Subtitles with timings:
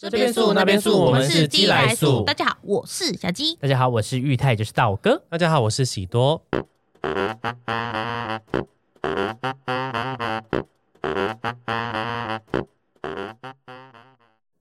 [0.00, 2.24] 这边素那边素，我们是鸡来素。
[2.24, 3.54] 大家好，我是小鸡。
[3.56, 5.22] 大家好，我是玉泰，就是道哥。
[5.28, 6.42] 大家好，我是喜多。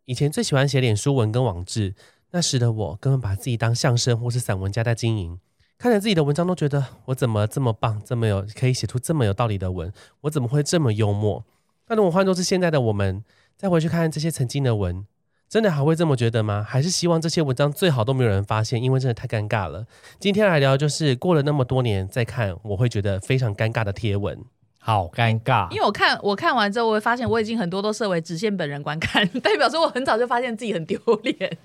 [0.04, 1.96] 以前最喜欢写脸书文跟网志，
[2.32, 5.40] 那时的我根本把自己当相声或是散文家在经营，
[5.78, 11.46] 看着自己的文章都觉得我怎么这么棒，这么有可以写出这么有道理的文，我怎么会这么幽默？
[11.86, 13.24] 但如果换作是现在的我们，
[13.56, 15.06] 再回去看这些曾经的文。
[15.50, 16.64] 真的还会这么觉得吗？
[16.68, 19.84] 还是希望这些文章最好都没有人发现，因为真的太尴尬了。
[20.20, 24.38] 今天来聊就是过了那么多年再看，我会觉得非常尴尬的贴文，
[24.78, 25.68] 好尴尬。
[25.72, 31.58] 因为我看我看完之后，我会发现我已经很多都设为只限本人观看， 代表说我很早就发现自己很丢脸。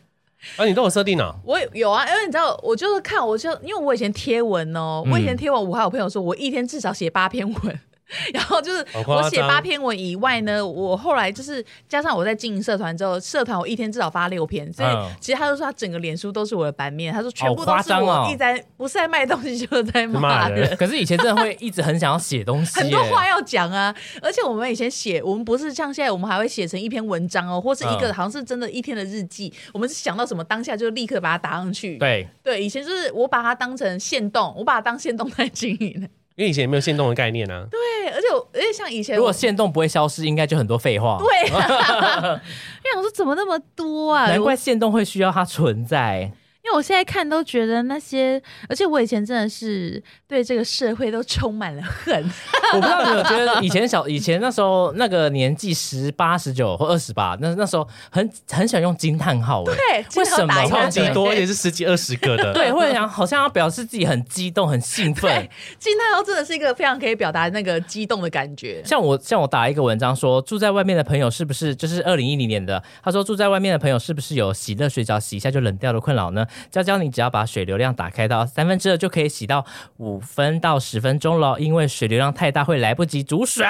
[0.56, 1.34] 啊，你都有设定啊？
[1.45, 7.80] 我有啊，因为你知道，我就是看，我就因为我以前贴文哦，我以前贴文，我还有朋友说我一天至少写八篇文。
[8.34, 14.88] 然后就是我写八篇文以外呢，我后来就是加上我在经营社团之后，社团我一天至少发六篇，所以
[15.20, 20.74] 其实他就说他整个脸书都是我的版面，他说全部都是我一直在不是在卖东西就是在骂人。
[20.76, 31.96] 可是以前真的会一直很想要写东西， 很多话要讲啊，而且我们以前写，我们不是像现在，我们还会写成一篇文章哦，或是一个好像是真的一天的日记，我们是想到什么当下就立刻把它打上去。
[31.96, 36.09] 对对，以前就是我把它当成线动，我把它当线动在经营。
[36.36, 37.64] 因为以前也没有限动的概念啊。
[37.70, 41.19] 对，而且而且像以前，如果限动不会消失，应该就很多废话。
[41.19, 44.27] 对，因 为我说怎么那么多啊？
[44.29, 46.32] 难怪限动会需要它存在。
[46.65, 52.15] 因为我现在看都觉得那些，而且我以前真的是对这个社会都充满了恨。
[52.73, 59.62] 我不知道你有觉得以前小以前那时候那个年纪十八十九或二十八，那那时候很很喜欢用惊叹号。
[59.62, 59.74] 对，
[60.16, 62.54] 为什么超级多也是十几二十个的？
[62.54, 65.47] 对，或者想好像要表示自己很激动很兴奋。
[65.78, 68.82] 惊叹号真的是一个非常可以表达那个激动的感觉。
[68.87, 72.82] 像我像我打一个文章说，住在外面的朋友是不是就是二零一零年的？
[73.03, 76.47] 他说住在外面的朋友是不是有洗热水澡洗一下就冷掉的困扰呢？
[76.71, 79.65] 娇娇，你只要把水流量打开到三分之二，就可以洗到
[79.99, 81.59] 五分到十分钟了。
[81.59, 83.65] 因为水流量太大，会来不及煮水。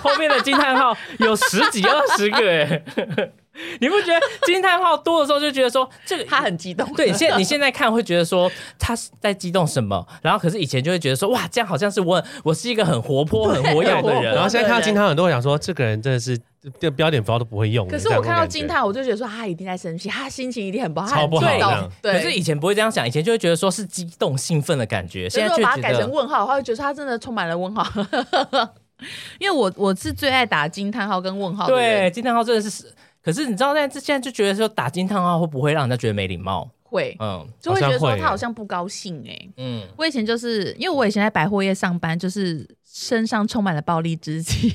[0.00, 2.82] 后面的惊叹号有十几二十个哎，
[3.80, 6.90] 你不觉得惊叹号多的时候就觉得说这个他很激动？
[6.94, 10.06] 对，现你现在看会觉得说他在激动什么？
[10.22, 14.34] 然后可是以前就会觉得说哇，这样好像是我我是一个很活泼很活跃的人。
[14.34, 16.38] 然后现在看到惊叹号，很多人想说这个人真的是。
[16.78, 17.88] 这标点符号都不会用。
[17.88, 21.90] 可是我看到惊叹，我就觉得说他一定在生气，他心情一定很不好，超不好。
[22.02, 25.26] 对，可是以前不会这样想，以前就会觉得说是激动兴奋的感觉。
[25.26, 27.82] 现在把它改成问号的话，会觉得他真的充满了问号。
[29.38, 31.66] 因为我我是最爱打惊叹号跟问号。
[31.66, 32.92] 对，惊叹号真的是。
[33.22, 36.70] 可是你知道，在现在就觉得说打惊叹号会不会让人家觉得没礼貌？
[36.82, 39.48] 会，嗯，就会觉得说他好像不高兴哎。
[39.58, 44.74] 嗯，我以前就是因为我以前在百货业上班，就是身上充满了暴力之气，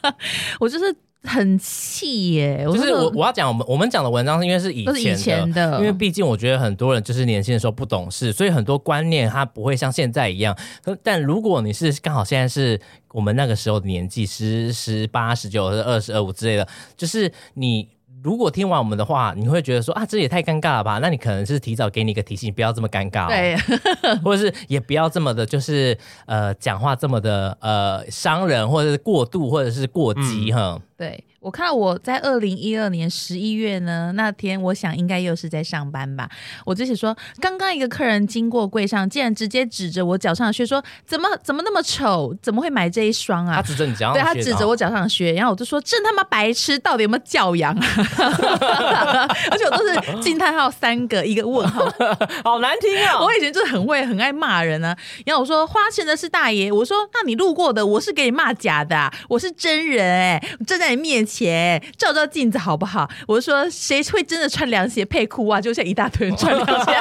[0.58, 0.96] 我就是。
[1.24, 2.64] 很气耶！
[2.64, 4.84] 就是我我要讲我们我们讲的文章是因为是以
[5.16, 10.56] 前的，因为毕竟我觉得很多人就是年轻的时候不懂事，所以很多观念他不会像现在一样。
[11.02, 12.80] 但如果你是刚好现在是
[13.12, 16.66] 我们那个时候的年纪，十十八、十九、二十二五之类的，
[16.96, 17.88] 就是你。
[18.22, 20.98] 如果听完我们的话，你会觉得说啊，这也太尴尬了吧？
[21.02, 23.56] 那你可能是提早给你一个提醒，不要这么尴尬，对，
[24.22, 25.96] 或者是也不要这么的，就是
[26.26, 30.80] 呃，讲话这么的呃伤人，或者是过度，或者是过激哈。
[30.96, 31.22] 对。
[31.42, 36.30] 我看到我在二零一二年十一月呢那天，我想应该又是在上班吧。
[36.64, 42.32] 我就写说，刚刚一个客人经过柜上，竟然直接指着我脚上的靴说：“怎么怎么那么丑？
[42.40, 47.86] 怎么会买这一双啊？”他指着你脚上，对他指着我脚上的靴，然后我就说：“真他妈白痴，到底有没有教养啊？”
[49.50, 51.84] 而且我都是惊叹号三个，一个问号，
[52.44, 53.18] 好难听啊！
[53.20, 54.96] 我以前就是很会很爱骂人啊。
[55.26, 63.08] 然后我说：“花钱的是大爷。”我说：“那你路过的，我是给你骂假的，我是真人哎，站在你面前。”鞋照照镜子好不好？
[63.26, 65.60] 我是说，谁会真的穿凉鞋配裤袜？
[65.60, 66.92] 就像一大堆人穿凉鞋。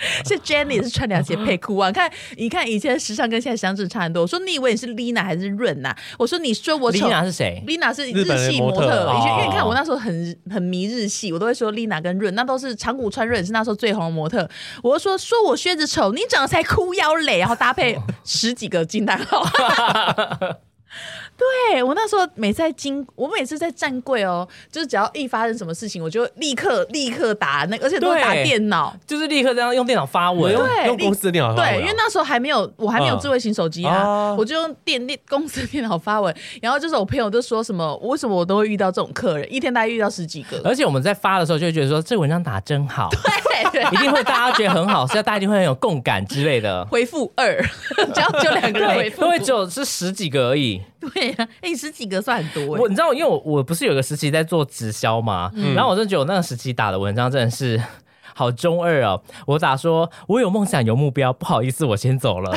[0.24, 1.92] 是 Jenny 是穿凉鞋配裤袜。
[1.92, 4.22] 看，你看以前时尚跟现在时尚真的差很多。
[4.22, 5.94] 我说你以为你是 Lina 还是润呐？
[6.18, 9.14] 我说你说我 Lina 是谁？Lina 是日系模特。
[9.18, 14.48] 以前因为看我那时候很很迷日系，我都会说 Lina 跟润，那都是长谷川润是那时候最红的模特。
[14.82, 19.44] 我就说说我靴子丑，你长得才哭腰嘞，然后搭配十几个惊叹号。
[21.40, 31.56] 对我那时候每次在经，我每次在站柜哦，就是只要一发生什么事情，我就立刻立刻打那，而且都打电脑，就是立刻这样用电脑发文，对，用公司电脑。
[31.56, 36.34] 对，因为那时候还没有，我还没有智慧型手机啊，我就用电电公司电脑发文。
[36.60, 40.60] 然后就是我朋友都说什么，为什么我都会遇到这种客人，一天大概遇到十几个。
[40.62, 43.08] 而且我们在发的时候就会觉得说，这文章打真好。
[43.10, 43.50] 对。
[43.70, 46.84] 对，一定会大家觉得很好，所以大家一定会很有共感之类的。
[46.86, 47.62] 回复二，
[48.12, 50.80] 只要就两个人回，复，因为只有是十几个而已。
[50.98, 52.80] 对啊，哎，十几个算很多欸。
[52.80, 57.80] 我你知道，因为我我不是有个时期在做直销嘛，然后我真的觉得我那个时期打的文章真的是
[58.34, 59.22] 好中二哦。
[59.46, 62.50] 我打说我有梦想有目标，不好意思，我先走了。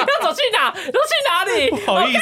[0.00, 0.70] 要走去哪？
[0.70, 0.98] 都
[1.54, 1.70] 去哪里？
[1.70, 2.20] 不好意思，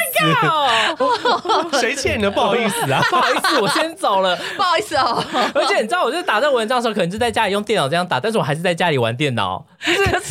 [0.99, 3.01] 哦，谁欠你的不好意思啊？
[3.09, 4.35] 不好意思，我先走了。
[4.55, 5.23] 不好意思哦，
[5.53, 9.65] 而且你知道，我就是打这个文章的时候，可能就在家里用电脑这样打，但是我还是在家里玩电脑，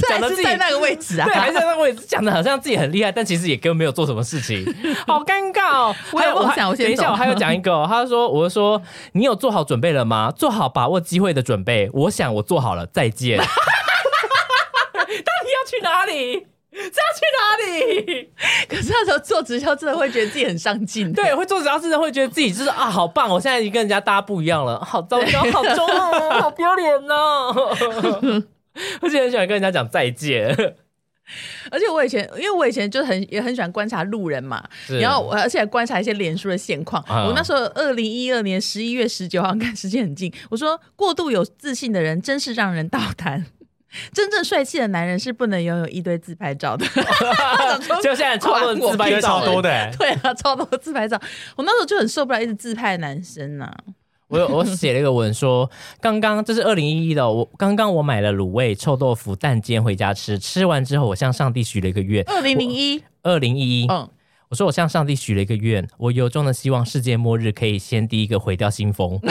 [0.09, 1.35] 讲的自己是在那个位置啊对，。
[1.35, 4.65] 还是在那个位置讲的好像自己很厉害，但其实也根本没有做什么事情，
[5.07, 5.95] 好尴尬哦。
[6.13, 8.81] 我有梦想我先等一下，我还有讲一个、哦，他说，我说
[9.13, 10.33] 你有做好准备了吗？
[10.37, 11.89] 做好把握机会的准备。
[11.93, 13.39] 我想我做好了，再见。
[14.99, 16.47] 到底要去哪里？
[16.91, 18.31] 这要去哪里？
[18.69, 21.13] 可是那时候做直销真的会觉得自己很上进。
[21.13, 23.29] 对，会做直销真的会觉得自己就是啊，好棒！
[23.29, 28.45] 我现在已经跟人家搭不一样了，好糟糕，好中二，好丢脸哦。
[29.01, 30.55] 而且很喜欢跟人家讲再见，
[31.71, 34.63] 而且我以前，因为我以前就很也很喜欢观察路人嘛，
[35.01, 37.03] 然后我而且还观察一些脸书的现况。
[37.09, 43.47] 啊我那时候二零一二年十一月十九号， 看时间很近，我说过度有自信的人真是让人倒弹。
[44.13, 46.87] 真正帅气的男人是不能拥有一堆自拍照的。
[48.03, 51.21] 就现在超多人自拍照超多的、欸，对啊，超多自拍照。
[51.57, 53.73] 我那时候就很受不了一直自拍的男生呐、
[54.29, 55.71] 我有我写了一个文说，
[56.03, 62.23] 刚刚这是二零一一的哦，我刚刚我买了卤味、臭豆腐、蛋煎回家吃，吃完之后我向上帝许了一个愿。
[62.29, 64.07] 二零零一，二零一一，嗯，
[64.51, 69.19] 我说我向上帝许了一个愿，我由衷的希望世界末日可以先第一个毁掉新风。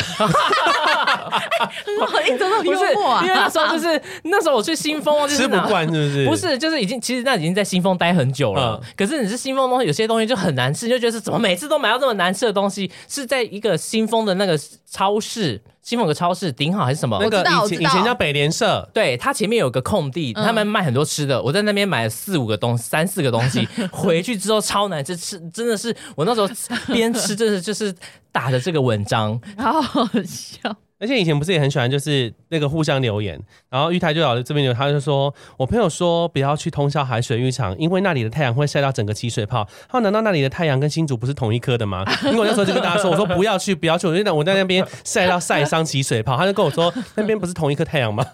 [1.30, 3.22] 很好，你怎么那么不是，幽默啊？
[3.24, 5.68] 因为那时候就是那时候我去新丰哦，就是吃不拿。
[5.68, 6.26] 惯是不是？
[6.26, 8.80] 不，是，就是已经，其实那已经在新丰待很久了。
[8.82, 12.90] 嗯可是你是新丰东西，有些东西就很难吃，你就觉得是怎么每次都买到这么难吃的东西？
[13.08, 14.60] 是在一个新丰的那个
[14.90, 17.18] 超市，新丰有个超市顶好还是什么？
[17.22, 21.42] 那个以前以前叫北联社，对，它前面有个空地，嗯他们卖很多吃的。
[21.42, 26.50] 我在那边买了四五个东三四个东西，回去之后超难吃，吃真的是我那时候
[26.94, 27.94] 边吃，真的就是
[28.32, 29.40] 打着这个文章。
[29.58, 30.76] 好好笑。
[31.00, 33.40] 而且以前不是也很喜欢，就是那个互相留言，
[33.70, 39.64] 然后玉台就老这边有，他就说，我朋友说不要去通宵海水浴场，因为那里的太阳会晒到整个起水泡。
[39.88, 42.04] 他说难道那里的太阳跟新竹不是同一颗的吗？
[42.26, 48.26] 因为我那时候就跟大家说，我说不要去，不要去，我就在我在那边晒到晒伤起水泡，他就跟我说那边不是同一颗太阳吗？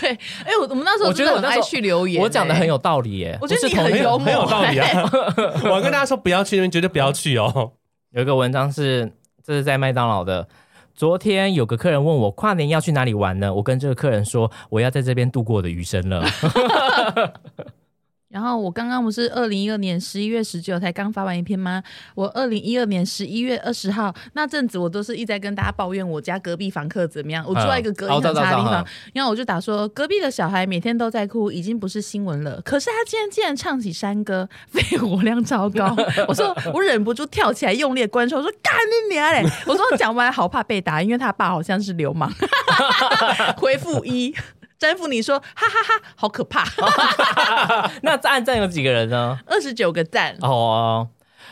[0.00, 3.38] 对，哎、我我们那时候我觉得我真的爱那时候去留言、我讲的很有，道理耶。
[3.40, 5.10] 我觉得你不是同一个很幽默很有道理啊！
[5.62, 7.72] 我要跟大家说不要去那边，绝对不要去哦。
[8.10, 9.12] 有一个文章是，
[9.44, 10.48] 这是在麦当劳的。
[11.00, 13.54] 昨天有个客人问我跨年要去哪里玩呢？
[13.54, 16.22] 我跟这个客人说，我要在这边度过我的余生了。
[18.30, 21.82] 然后我刚刚不是二零一二年十一月十九才刚发完一篇吗？
[22.14, 27.44] 我二零一二年十一月二十号那阵子，我都是一直在跟大家抱怨我家隔壁房客怎么样。
[27.44, 32.60] 我住在一个隔音很差的地方然后我就打说隔壁的小孩每天都在哭，已经不是新闻了。
[32.62, 35.92] 可是他今天竟然唱起山歌，肺活量超高。
[36.28, 39.44] 我说我忍不住跳起来用力地关窗，我说干你娘嘞！
[39.66, 42.32] 我说讲完好怕被打，因为他爸好像是流氓。
[43.58, 44.32] 回复一。
[44.80, 46.64] 詹富你说哈哈哈好可怕，
[48.00, 49.38] 那暗赞有几个人呢？
[49.46, 51.06] 二十九个赞，哦，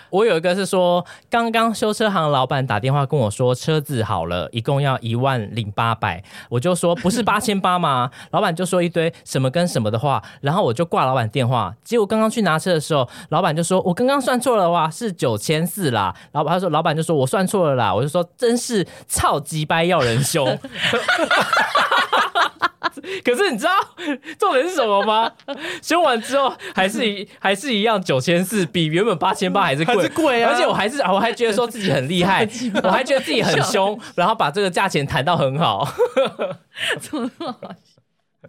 [0.09, 8.11] 我有一个是说，刚刚修车行老板打电话跟我说车子好了，一共要一万零八百，我就说不是八千八吗？
[8.31, 11.75] 老板就说一堆什么跟什么的话，然后我就挂老板电话。
[11.85, 16.17] 结果刚刚去拿车的时候，老板就说我刚刚算错了哇，是九千四啦。
[16.33, 20.59] 老板他说老板就说我算错了啦，我就说真是操鸡掰要人凶。
[23.25, 23.73] 可是你知道
[24.38, 25.31] 重点是什么吗？
[25.83, 32.49] 修完之后还是一还是一样九千四，比原本八千八还是贵，贵啊而且我还是我还觉得说自己很厉害，
[32.83, 35.87] 我还觉得自己很凶，然后把这个价钱谈到很好。
[37.00, 38.49] 怎么那么好笑？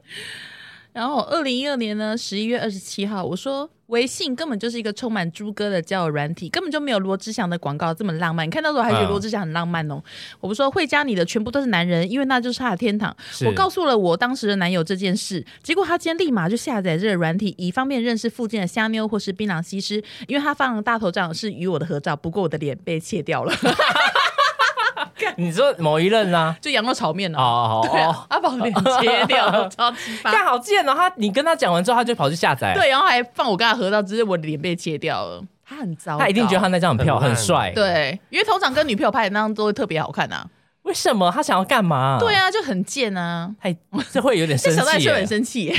[0.91, 8.45] 然后二零一二年呢，十一月二十七号，我说微信根本就是一个充满猪哥的交友软体，根本就没有罗志祥的广告这么浪漫。
[8.45, 10.01] 你看到时候还觉得嗯罗志祥很浪漫哦。
[10.39, 13.15] 我不说会加你的全部都是男人，因为那就是他的天堂。
[13.45, 20.03] 我告诉了我当时的男友这件事，结果他今天立马就下载这个软体，以方便认识附近的虾妞或是槟榔西施。
[20.27, 23.53] 因为他放的大头照是与我的合照，不过我的脸被切掉了，
[25.37, 27.41] 你说某一任啊、就羊肉炒面哦哦。
[27.41, 30.93] 哦哦对啊，，他把我脸切掉了， 超级发干好贱哦！
[30.95, 35.43] 他你跟他讲完之后，他就跑去下载，，对，然后还放我跟他合照，只是我的脸被切掉了。
[35.65, 40.45] 他很糟糕，他一定觉得他那张很漂很烂很帅。，对，因为通常跟女朋友拍的那张都会特别好看啊。
[40.83, 42.17] 为什么他想要干嘛？
[42.19, 43.53] 对，啊，就很贱啊。
[43.61, 43.75] 太
[44.11, 45.09] 这会有点生这小戴气耶。
[45.11, 45.75] 秀很生气耶。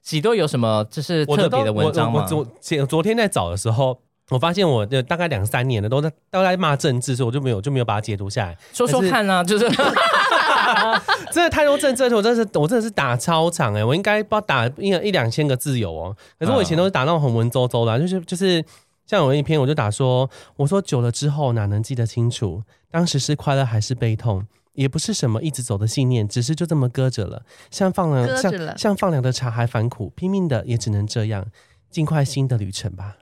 [0.00, 2.44] 喜多有什么就是我特别的文章吗我我？
[2.44, 3.98] 昨前昨天在找的时候，
[4.30, 8.56] 我发现我的大概两三年了，都在都在骂政治，所以我就没有就没有把它解读下来。
[8.72, 9.68] 说说看啊，就是
[11.30, 16.16] 真的太多政治，我真的是我真的是打超长哎、我应该不知道打一一两千个字有哦。
[16.38, 18.64] 可是我以前都是打那种很文绉绉的啊、就是就是
[19.06, 24.46] 像有一篇我就打说，我说久了之后哪能记得清楚，当时是快乐还是悲痛。
[24.72, 31.46] 也不是什么一直走的信念，只是就这么搁着了，像放了像像放凉的茶还反苦，拼命的也只能这样，
[31.90, 33.14] 尽快新的旅程吧。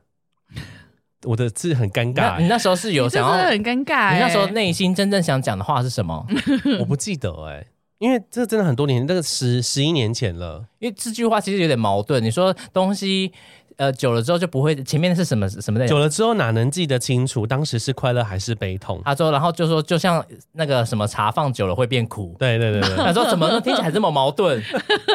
[1.24, 4.14] 我的字很尴尬、那你欸，那时候是有想要，很尴尬、欸。
[4.14, 6.26] 你那时候内心真正想讲的话是什么？
[6.80, 7.64] 我不记得哎、
[7.98, 10.64] 因为这真的很多年，那个十十一年前了。
[10.80, 12.22] 因为这句话其实有点矛盾。
[12.22, 13.32] 你说东西
[13.76, 15.86] 呃久了之后就不会，前面是什么什么的？
[15.86, 19.00] 久了之后哪能记得清楚当时是快乐还是悲痛？
[19.04, 22.34] 他说，然后就说就像那个什么茶放久了会变苦。
[22.38, 24.60] 对对对对，他说 怎么听起来这么矛盾？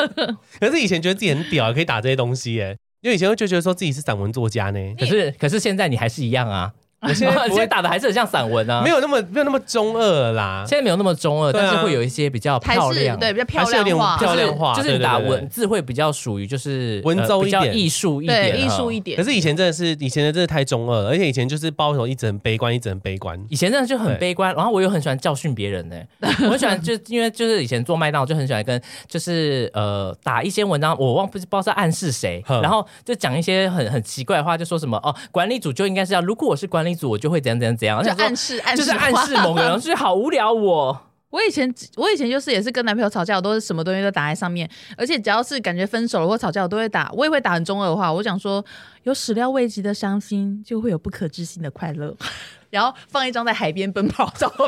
[0.59, 2.77] 可是以前觉得自己很屌，可以打这些东西耶。
[3.01, 10.65] 因为以前会就觉得说自己是散文作家呢，可是可是现在你还是一样啊，我现在现在打的还是很像散文啊，没有那么没有那么中二啦。
[10.67, 19.23] 现在没有那么中二，对啊但是会有一些比较还是漂亮，对比较漂还是有点亮化，漂亮化就是你打文字会比较属于就是文呃比较绉一点艺术一点，对艺术一点可。
[19.23, 23.37] 是以前真的是以前的真的太中二了，而且以前就是包容一直很悲观，一直很悲观。
[23.49, 25.95] 以前真的就很对悲观，然后我又很喜欢教训别人呢、
[26.45, 41.03] 我很喜欢就因为就是以前做麦当劳就很喜欢跟就是呃打一些文章，我忘不不知道是暗示谁，哼然后就讲一些很很奇怪的话，就说什么哦管理组就应该是要，如果我是管理组，我就会怎样怎样怎样，就暗示暗示就是暗示某个人， 就是好无聊我。
[41.29, 48.11] 我以前我以前就是也是跟男朋友吵架，我都是什么东西都打在上面，而且只要是感觉分手了或吵架，我都会打，我也会打很中二的话。
[48.11, 48.63] 我讲说，
[49.03, 52.15] 有始料未及的伤心，就会有不可置信的快乐。
[52.69, 54.67] 然后放一张在海边奔跑的照片，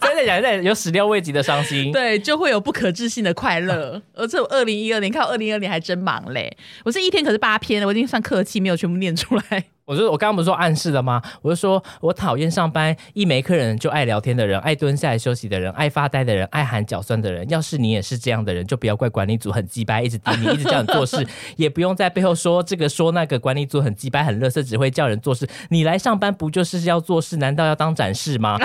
[0.00, 4.00] 再再讲再有始料未及的伤心， 对，就会有不可置信的快乐。
[4.14, 9.64] 而且我二零一二年，看我二零一二年还真忙嘞，我是一天可是八篇，我已经算客气，没有全部念出来。
[9.84, 11.20] 我就我刚刚不是说暗示了吗？
[11.42, 17.48] 我就说我讨厌上班一没客人就爱聊天的人，爱蹲下来休息的人，爱发呆的人，爱喊脚酸的人。
[17.50, 23.38] 要是你也是这样的人，就不要怪管理组很鸡掰，一直盯你， 一直叫你做事，也不用在背后说这个说那个。
[23.42, 25.48] 管理组很鸡掰，很乐色，只会叫人做事。
[25.70, 27.38] 你来上班不就是要做事？
[27.38, 28.56] 难道要当展示吗？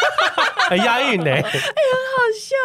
[0.70, 1.50] 很押韵呢，很好
[2.40, 2.56] 笑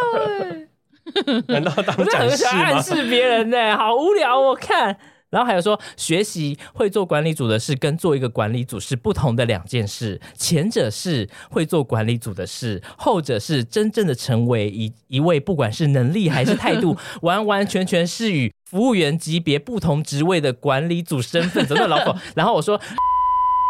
[1.28, 2.82] 哎、难道当展示吗暗？
[2.82, 4.40] 示别人呢、好无聊。
[4.40, 4.98] 我看。
[5.30, 10.20] 然后还有说，学习会做管理组的事，跟做一个管理组是不同的两件事。
[10.36, 21.66] 前者是会做管理组的事，后者是真正的成为一一位不管是能力还是态度， 完完全全是与服务员级别不同职位的管理组身份。
[21.66, 22.16] 怎么老口？
[22.36, 22.80] 然后我说，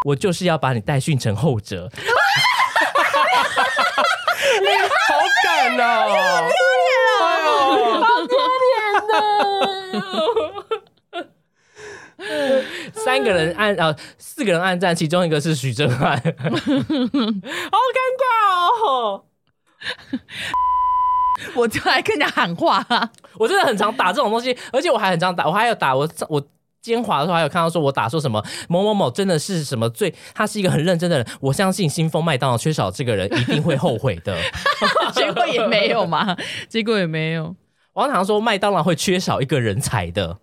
[0.06, 1.90] 我就是要把你代训成后者。
[4.62, 6.50] 你好感哦，
[13.20, 19.26] 三个人按呃四个人按赞，其中一个是许正汉， 好尴尬哦。
[21.56, 22.86] 我就来跟人家喊话、
[23.38, 26.42] 我真的很常打这种东西，而且我还很常打，我还有打我我。
[26.82, 34.38] 奸猾的时候还有看到说，我打说什么某某某真的是什么最，他是一个很认真的人，我相信新丰麦当劳缺少这个人一定会后悔的。
[35.14, 36.38] 结果也没有嘛，
[36.70, 37.54] 结果也没有。
[37.96, 40.40] 王常说麦当劳会缺少一个人才的，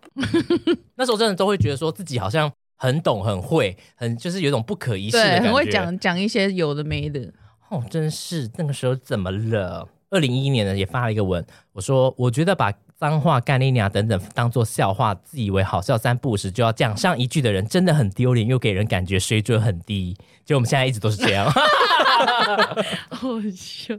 [0.97, 5.47] 那时候真的都会觉得说自己好像很懂、很会、很就是有一种不可一世的，感觉。
[5.47, 7.33] 很会讲讲一些有的没的。
[7.69, 9.89] 哦，真是那个时候怎么了？
[10.11, 20.17] 二零一一年呢，也发了一个文，我说我觉得把脏话、干你娘等等当做笑话，自以为好笑三不五时就要讲上一句的人，真的很丢脸，又给人感觉水准很低。
[20.45, 21.51] 就我们现在一直都是这样。
[23.11, 23.97] 好笑。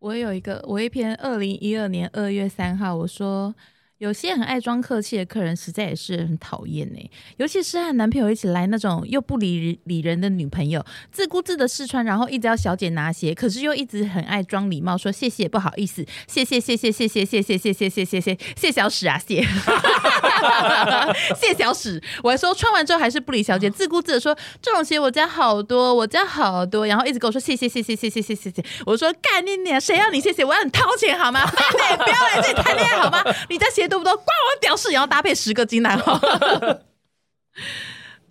[0.00, 3.54] 我有一个，我一篇二零一二年二月三号，我说
[4.00, 7.10] 有些很爱装客气的客人，实在也是很讨厌呢。
[7.36, 19.46] 尤其是和男朋友一起来那种又不理理人的女朋友，自顾自的试穿，然后一直要小姐拿鞋，可是又一直很爱装礼貌，说谢谢，不好意思，谢谢，谢谢，谢谢，谢谢，谢谢，谢谢，谢谢小史啊，谢，
[21.36, 22.02] 谢小史。
[22.22, 28.64] 我还说穿完之后还是不理小姐，自顾自的说这种鞋我家好多，我家好多，然后一直跟我说谢谢，谢谢，谢谢，谢谢，谢谢。
[28.86, 30.42] 我说干你娘，谁要你谢谢？
[30.42, 31.44] 我要你掏钱好吗？
[31.46, 33.22] 不要来这里谈恋爱好吗？
[33.50, 34.14] 你家鞋多不多？
[34.16, 34.90] 关我屌事！
[34.92, 36.18] 然后搭配十个金蛋号。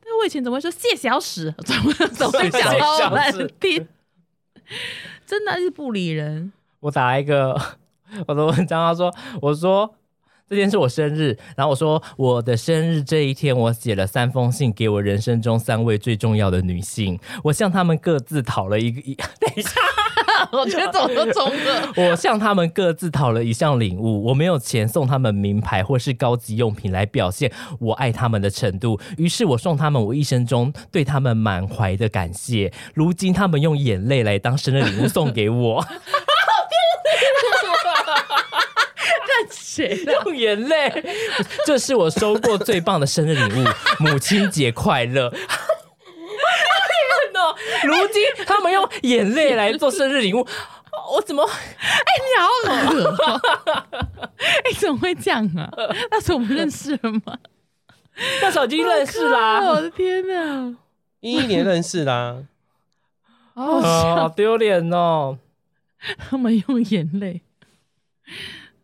[0.01, 1.54] 但我以前怎么会说谢小史？
[1.66, 3.88] 怎么怎么会讲到难听？
[5.28, 6.51] 真的是不理人。
[6.80, 7.54] 我打了一个
[8.25, 9.94] 我的文章，他说我说。
[10.50, 19.80] 这天是我生日，然后我说我的生日这一天，我写了三封信给我人生中三位最重要的女性，我向她们各自讨了一个一， 等一下，
[20.51, 21.93] 我觉得怎么都中了。
[22.10, 32.72] 我向他们各自讨了一项礼物，我没有钱送他们名牌或是高级用品来表现我爱他们的程度，于是我送他们我一生中对他们满怀的感谢。
[32.93, 35.81] 如今他们用眼泪来当生日礼物送给我，
[39.29, 40.13] 看谁的？
[40.25, 40.91] 用眼泪，
[41.65, 43.65] 这是我收过最棒的生日礼物，
[44.00, 45.34] 母亲节快乐。
[47.84, 50.39] 如今他们用眼泪来做生日礼物，
[51.13, 51.44] 我怎么？
[51.44, 53.39] 哎你好！
[54.38, 55.70] 哎，怎么会这样啊？
[56.12, 57.38] 那时候我们认识了吗？
[58.41, 60.75] 那时候已经认识啦、我的天哪！
[61.22, 62.38] 一一年认识啦，
[63.53, 65.38] 哦，好笑，丢脸哦！
[66.29, 67.41] 他们用眼泪。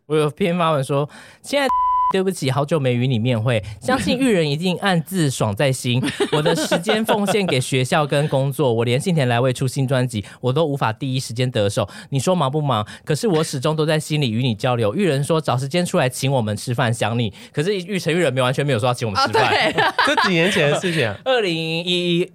[0.07, 1.09] 我有篇发文说，
[1.41, 1.67] 现在。
[2.13, 6.01] 对不起，好久没与你面会，相信玉人一定暗自爽在心。
[6.31, 11.87] 我的时间奉献给学校跟工作，我连信田来未出新专辑，我都无法第一时间得手。
[12.11, 12.87] 你说忙不忙？
[13.03, 14.95] 可是我始终都在心里与你交流。
[14.95, 17.33] 玉人说找时间出来请我们吃饭，想你。
[17.51, 19.51] 可是玉成玉人没完全没有说要请我们啊，吃饭。
[19.51, 21.19] 对， 这几年前的事情啊。
[21.25, 22.31] 二零一一，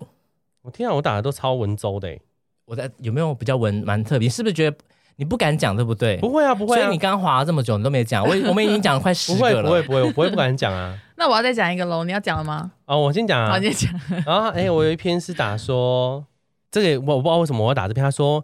[0.62, 2.20] 我天啊，我打的都超文绉的欸，
[2.66, 4.28] 我在有没有比较文蛮特别？
[4.28, 4.76] 是不是觉得
[5.16, 6.16] 你不敢讲，对不对？
[6.16, 8.26] 不会啊，不会啊所以你，刚刚滑了这么久，你都没讲。
[8.26, 9.62] 我我们已经讲了快十个了。
[9.62, 10.98] 不会，不会，我不会不敢讲啊。
[11.16, 12.72] 那我要再讲一个喽，你要讲了吗？
[12.86, 13.60] 哦，我先讲，啊我。
[13.60, 13.92] 先讲。
[14.24, 16.24] 然后，哎、我有一篇是打说，
[16.70, 18.02] 这个我我不知道为什么我要打这篇。
[18.02, 18.42] 他说，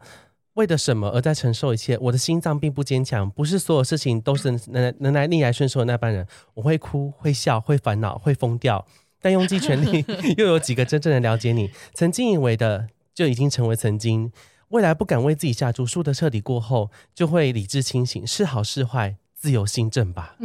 [0.54, 1.96] 为了什么而在承受一切？
[1.98, 6.26] 我的心脏并不坚强，不是所有事情都是能能来逆来顺受的那般人。
[6.52, 8.84] 我会哭，会笑，会烦恼，会疯掉，
[9.22, 10.04] 但用尽全力，
[10.36, 11.70] 又有几个真正的了解你？
[11.94, 14.30] 曾经以为的，就已经成为曾经。
[14.68, 20.34] 未来不敢为自己下注，输得彻底过后，就会理智清醒，是好是坏，自由心证吧。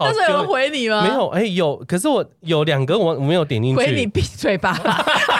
[0.00, 1.02] 那时候有人回你吗？
[1.02, 3.76] 没有，哎、有，可是我有两个我我没有点进去。
[3.76, 4.74] 回你闭嘴吧，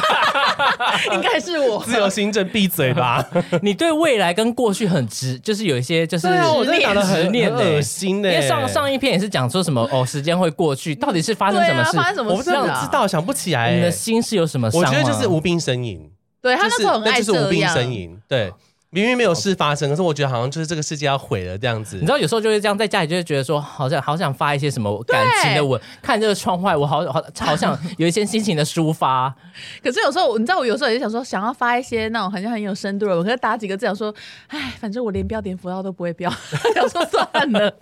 [1.11, 1.83] 应该是我。
[1.83, 3.27] 自由心证，闭嘴吧！
[3.63, 11.97] 你对未来跟过去很执，就是有一些就是对啊，我真的打的很执念恶心呢、因为上上一篇也是讲说什么哦，时间会过去，到底是发生什么事？
[11.97, 12.51] 发生什么我不知
[12.93, 13.91] 道，想不起来、你的欸。
[13.91, 14.69] 心是有什么？
[14.75, 16.11] 我觉得就是无病呻吟，
[16.41, 17.77] 对他是那时候很爱那就是无病这样。
[17.77, 18.21] 呻吟。
[18.29, 18.53] 对，
[18.91, 22.09] 明明没有事发生，可是我觉得好像就是这个世界要毁了这样子你知。
[22.09, 29.35] 道有时候就会这样，在家里就会觉得说，好像好想发一些什么感情的文，看这个窗外，我好好好想有一些心情的抒发。
[29.83, 34.15] 可是有时候，你知道，我有时候也想说，想要发一些那种好像很有深度的文，可是打几个字想说，
[34.47, 36.31] 哎，反正我连标点符号都不会标，
[36.75, 37.75] 想说算了。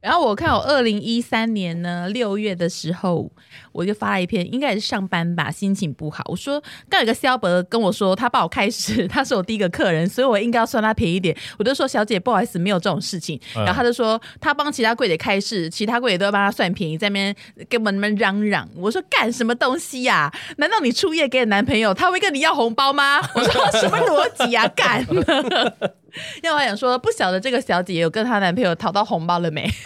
[0.00, 3.30] 然后我看我二零一三年呢六月的时候，
[3.72, 6.22] 我就发了一篇，应该也是上班吧，心情不好。
[6.26, 11.36] 我说刚有个肖伯跟我说，他帮我开始， 他是我第一个客人，所以我应该要算他便宜一点。
[11.58, 13.40] 我就说小姐不好意思，没有这种事情。
[13.56, 17.34] 嗯然后他就说他帮其他柜姐开市，其他柜姐都要帮他算便宜，在那边
[17.68, 18.68] 跟我们嚷嚷。
[18.76, 23.18] 我说干什么东西呀、难道你初夜给你男朋友，他会跟你要红包吗？
[23.34, 24.68] 我说什么逻辑啊？
[24.68, 25.04] 干！
[26.42, 29.68] 要我还想说，不晓得这个小姐有跟她男朋友讨到红包了没？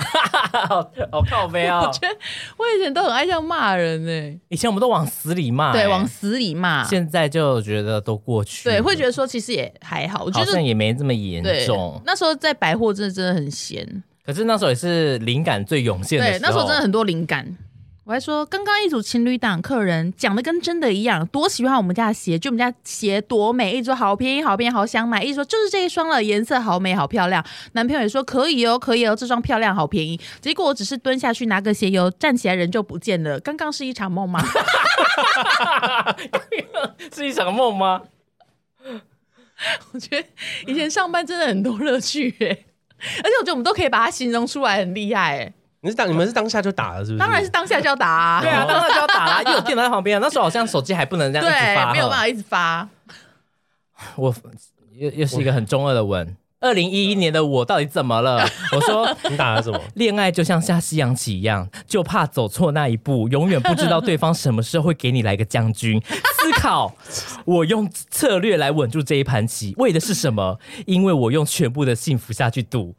[1.10, 1.90] 好靠背我哦！
[1.92, 2.14] 觉得
[2.56, 6.84] 我以前都很爱这样骂人呢、以前我们都往死里骂、对，欸往死里骂。
[6.84, 12.00] 现在就觉得都过去了，对，会觉得说其实也还好，我觉得好像也没这么严重。
[12.04, 17.56] 那时候在百货真的真的很闲，可是那时候也是灵感最涌现的对，时候，那时候真的很多灵感。
[18.10, 27.44] 我还说，刚刚一组情侣档客人讲的跟真的一样，多喜欢我们家的鞋，就我们家鞋多美，一直说好便宜，好便宜，好想买，一直说就是这一双了，颜色好美，好漂亮。
[27.74, 30.18] 男朋友也说可以哦，可以哦，这双漂亮，好便宜。
[30.40, 33.38] 结果我只是蹲下去拿个鞋油，站起来人就不见了。
[33.38, 34.44] 刚刚是一场梦吗？
[37.14, 38.02] 是一场梦吗？
[39.92, 40.26] 我觉得
[40.66, 42.64] 以前上班真的很多乐趣耶，
[43.22, 45.52] 而且我觉得我们都可以把它形容出来，很厉害哎。
[45.82, 47.18] 你是当你们是当下就打了是不是？
[47.18, 50.20] 当然是当下就要打、啊， 对啊， 当下就要打啦，因为有电脑在旁边啊。
[50.22, 52.18] 那时候好像手机还不能这样一直发，对，没有办法。
[52.18, 52.88] 法一直发。
[54.16, 54.34] 我
[54.96, 56.36] 又又是一个很中二的文。
[56.62, 58.46] 二零一一年的我到底怎么了？
[58.72, 59.80] 我说你打了什么？
[59.94, 65.98] 恋爱就像下西洋棋一样，就怕走错那一步，永远不知道对方什么时候会给你来个将军。
[66.02, 66.94] 思考，
[67.46, 70.58] 我用策略来稳住这一盘棋，为的是什么？
[70.84, 72.94] 因为我用全部的幸福下去赌，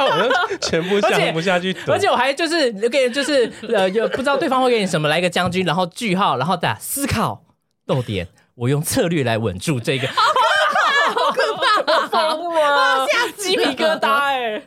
[0.00, 7.44] 我就全部而且下不下去赌，而且我还就是给就是呃，有不知道对方会给你什么，来个将军，然后句号，然后打思考
[7.86, 10.08] 逗点，我用策略来稳住这个。
[10.08, 10.22] 好
[11.32, 11.64] 可怕！
[11.74, 14.62] 好可怕疯了，吓死鸡皮疙瘩哎、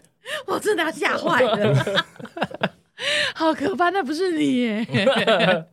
[0.47, 2.05] 我真的要吓坏了，
[3.35, 3.89] 好可怕！
[3.91, 4.87] 那不是你耶！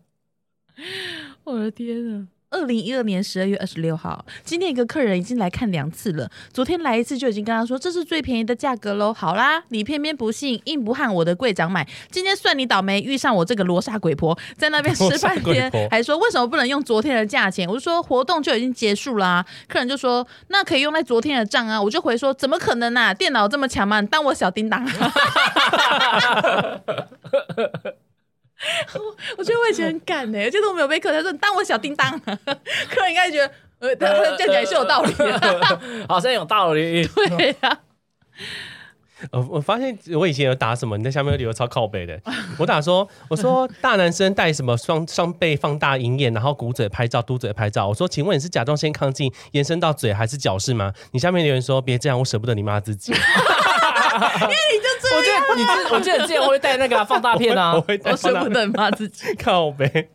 [1.45, 2.29] 我的天啊！
[2.51, 9.13] 二零一二年十二月二十六号，今天一个客人已经来看两次了，昨天来一次就已经跟他说这是最便宜的价格喽。
[9.13, 17.69] 好啦，你偏偏不信，硬不和我的柜长买，今天算你倒霉，遇上我这个罗刹鬼婆，在那边 吃半罗天还说为什么不能用昨天的价钱？
[17.69, 24.01] 我就说活动就已经结束啦、客人就说那可以用在昨天的账啊，我就回说怎么可能啊，电脑这么强吗？
[24.01, 25.13] 你当我小叮当啊？
[29.39, 32.21] 我觉得我以前很敢呢、欸，就是我没有被客人说你当我小叮当、啊，
[32.91, 37.07] 客人应该觉得呃，他他这样讲也是有道理的， 好像有道理。
[37.07, 37.79] 对呀、
[39.31, 42.21] 呃，我发现我以前有打什么，你在下面有理由超靠背的。
[42.59, 47.87] 我打说，我说大男生带什么双双倍放大鹰眼，然后鼓嘴拍照、嘟嘴拍照。
[47.87, 50.93] 我说，请问你是甲状腺亢进延伸到嘴还是脚是吗？
[51.13, 53.13] 你下面留言说别这样，我舍不得你骂自己。
[53.13, 53.19] 我
[54.19, 54.89] 记得
[55.59, 59.35] 你之，我记得你之前会带那个啊放大片啊我，会带我舍不得骂自己。
[59.37, 60.09] 靠呗。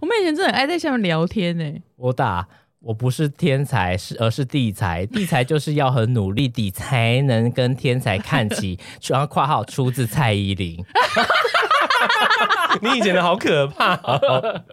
[0.00, 1.64] 我们以前真的很爱在下面聊天呢、
[1.96, 2.48] 我打。
[2.80, 5.06] 我不是天才，是而是地才。
[5.06, 8.76] 地才就是要很努力地才能跟天才看齐。
[9.08, 10.84] 然后括号出自蔡依林。
[12.82, 14.64] 你以前的好可怕、哦。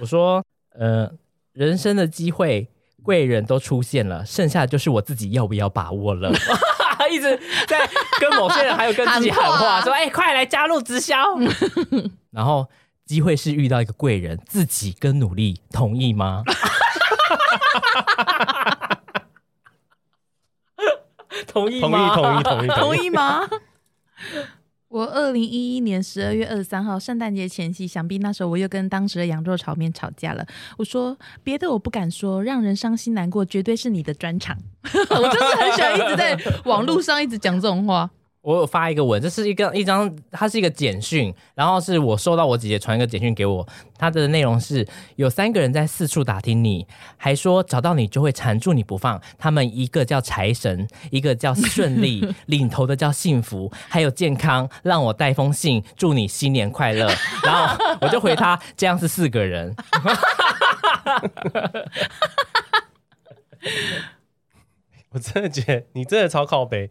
[0.00, 0.44] 我说，
[0.78, 1.10] 呃，
[1.54, 2.68] 人生的机会，
[3.02, 6.32] 贵人都出现了，剩下的就是我自己要不要把握了。
[7.10, 7.36] 一直
[7.66, 7.78] 在
[8.20, 11.16] 跟某些人，还有跟自己喊话，说：“哎、快来加入直销。
[12.30, 12.70] ”然后
[13.04, 16.42] 机会是遇到一个贵人，自己跟努力，同意吗？
[21.48, 22.96] 同意同意，同意，同意，同。
[22.96, 23.46] 意吗？
[24.92, 30.46] 我二零一一年十二月二十三号圣诞节前夕，想必那时候我又跟当时的羊肉炒面吵架了。
[30.76, 34.54] 我说别的我不敢说，让人伤心难过绝对是你的专场。
[34.84, 38.10] 我就是很喜欢一直在网络上一直讲这种话。
[38.42, 43.64] 我有发一个文，这是一个一张，它是一个简讯，然后是我收到我姐姐传一个简讯给我，
[43.96, 46.84] 它的内容是有三个人在四处打听你，
[47.16, 49.22] 还说找到你就会缠住你不放。
[49.38, 54.68] 他们一个叫财神，一个叫顺利， 领头的叫幸福，还有健康。
[54.82, 57.06] 让我带封信，祝你新年快乐。
[57.46, 59.72] 然后我就回他，这样是四个人。
[65.10, 66.90] 我真的觉得你真的超靠背。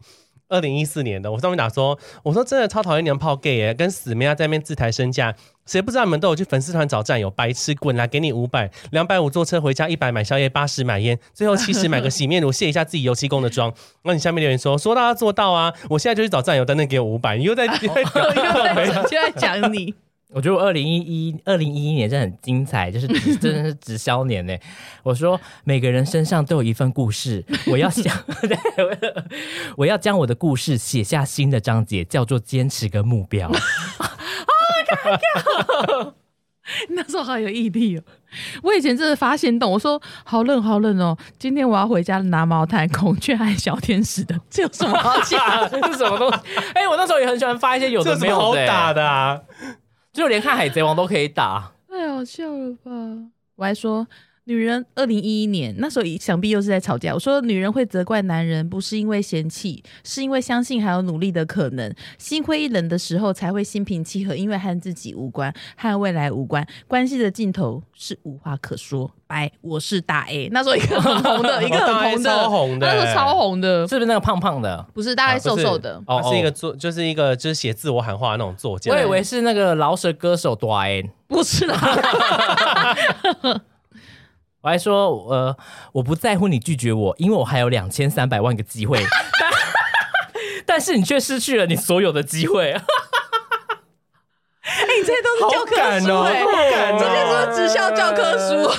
[0.51, 5.33] 二零一四年的，我上面打说，我说真的超讨厌娘炮 gay 耶，跟死妹啊在那边自抬身价，
[5.65, 13.73] 谁不知道你们都有去粉丝团找战友，白痴滚来给你五百，两百五坐车回家，一百买宵夜，八十买烟，最后七十买个洗面乳卸一下自己油漆工的妆。
[14.03, 19.95] 那你下面留言说，说到要做到啊，我现在就去找战友，等等给我五百，你又在 又在又在讲你，
[20.33, 24.55] 我觉得我二零一一二零一一年真的很精彩，就是 真的是直销年呢。
[25.03, 29.23] 我说每个人身上都有一份故事， 我要想，对我要
[29.77, 33.51] 我要将我的故事写下新的章节，叫做坚持跟目标。
[36.89, 38.03] 那时候好有毅力哦。
[38.63, 45.67] 我以前真的发现动，我说好冷好冷哦，今天我要回家拿毛毯，孔雀和小天使的，这有什么好讲？
[45.91, 46.37] 是什么东西？
[46.73, 49.41] 哎、我那时候也很喜欢发一些有这有什么好的没有的、打的啊？
[50.13, 51.71] 就连看海贼王都可以打。
[51.89, 52.91] 太好笑了吧！
[53.55, 54.07] 我还说，
[54.45, 57.13] 女人二零一一年那时候想必又是在吵架。
[57.13, 61.93] 我说，女人会责怪男人，不是因为嫌弃，是因为相信还有努力的可能。
[62.17, 69.11] 心灰意冷的时候才会心平气和，因为和自己无关，和未来无关，关系的尽头是无话可说。
[69.27, 74.83] 白， 我是大 A，那时候一个很红的，一个很红的，超红的那时候超红的， 是不是那个胖胖的？
[74.91, 76.01] 不是大概瘦瘦的。
[76.07, 78.91] 哦是一个作，就是一个就是写自我喊话的那种作家。
[78.91, 81.09] 我以为是那个饶舌歌手朵 N。
[81.27, 81.77] 不是啦，
[84.61, 85.57] 我还说，呃，
[85.93, 89.03] 我不在乎你拒绝我，因为我还有两千三百万个机会，
[89.39, 89.51] 但
[90.65, 92.71] 但是你却失去了你所有的机会。
[94.63, 96.97] 哎、你这些都是教科书这些哦。
[96.99, 97.03] 都
[97.51, 98.69] 是职校教科书。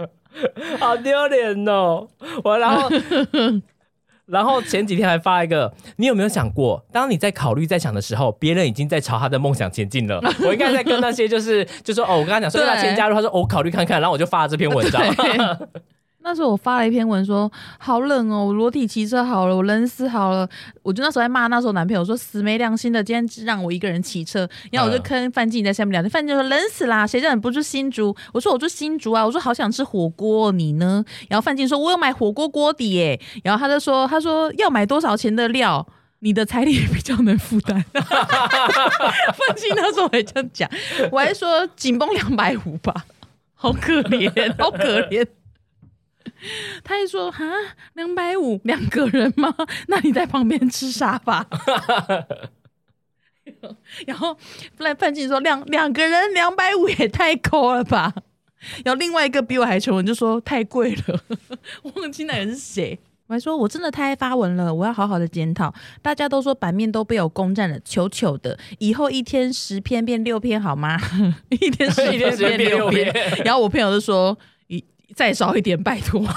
[0.78, 2.08] 好丢脸哦！
[2.44, 2.88] 我然后，
[4.30, 10.20] 然后前几天还发一个，你有没有想过，当你在考虑在想的时候，别人已经在朝他的梦想前进了。
[10.46, 15.02] 我应该在跟那些就是就说哦，我跟他讲说对要不要先加入，他说哦，我考虑看看，然后我就发了这篇文章。
[16.22, 20.48] 对那时候我发了一篇文说，好冷哦，我裸体骑车好了，我冷死好了。
[20.82, 24.48] 我就那时候在骂那时候男朋友说死没良心的，今天只让我一个人骑车。
[24.70, 28.14] 然后我就跟范静在下面聊天，范静说冷死啦，谁叫你不住新竹？
[28.32, 31.04] 我说我住新竹啊，我说好想吃火锅，你呢？
[31.28, 35.86] 然后范静说我有买火锅锅底耶，然后他就说他说要买多少钱的料？
[36.22, 40.70] 你的财力比较能负担， 范静那时候还这样讲，
[41.10, 43.06] 我还说紧绷两百五吧，
[43.54, 45.26] 好可怜，好可怜。
[46.82, 47.44] 他还说：“哈，
[47.94, 49.54] 两百五两个人吗？
[49.88, 51.46] 那你在旁边吃沙发。
[54.06, 54.36] ”然后
[54.76, 58.14] 范范进说两两个人两百五也太抠了吧。
[58.84, 61.20] 然后另外一个比我还穷人就说太贵了，
[61.94, 62.98] 忘记那人是谁。
[63.26, 65.72] 我还说我真的太爱发文了，我要好好的检讨。
[66.02, 68.58] 大家都说版面都被我攻占了，糗糗的。
[68.78, 70.98] 以后一天十篇变六篇好吗？
[71.48, 73.12] 一天十一篇变六篇
[73.44, 74.59] 然后我朋友就说一
[75.14, 76.20] 再少一点，拜托。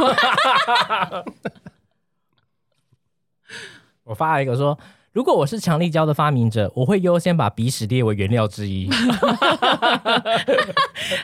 [4.04, 4.78] 我发了一个说，
[5.12, 8.90] 如果我是强力胶的发明者，我会优先把鼻屎列为原料之一。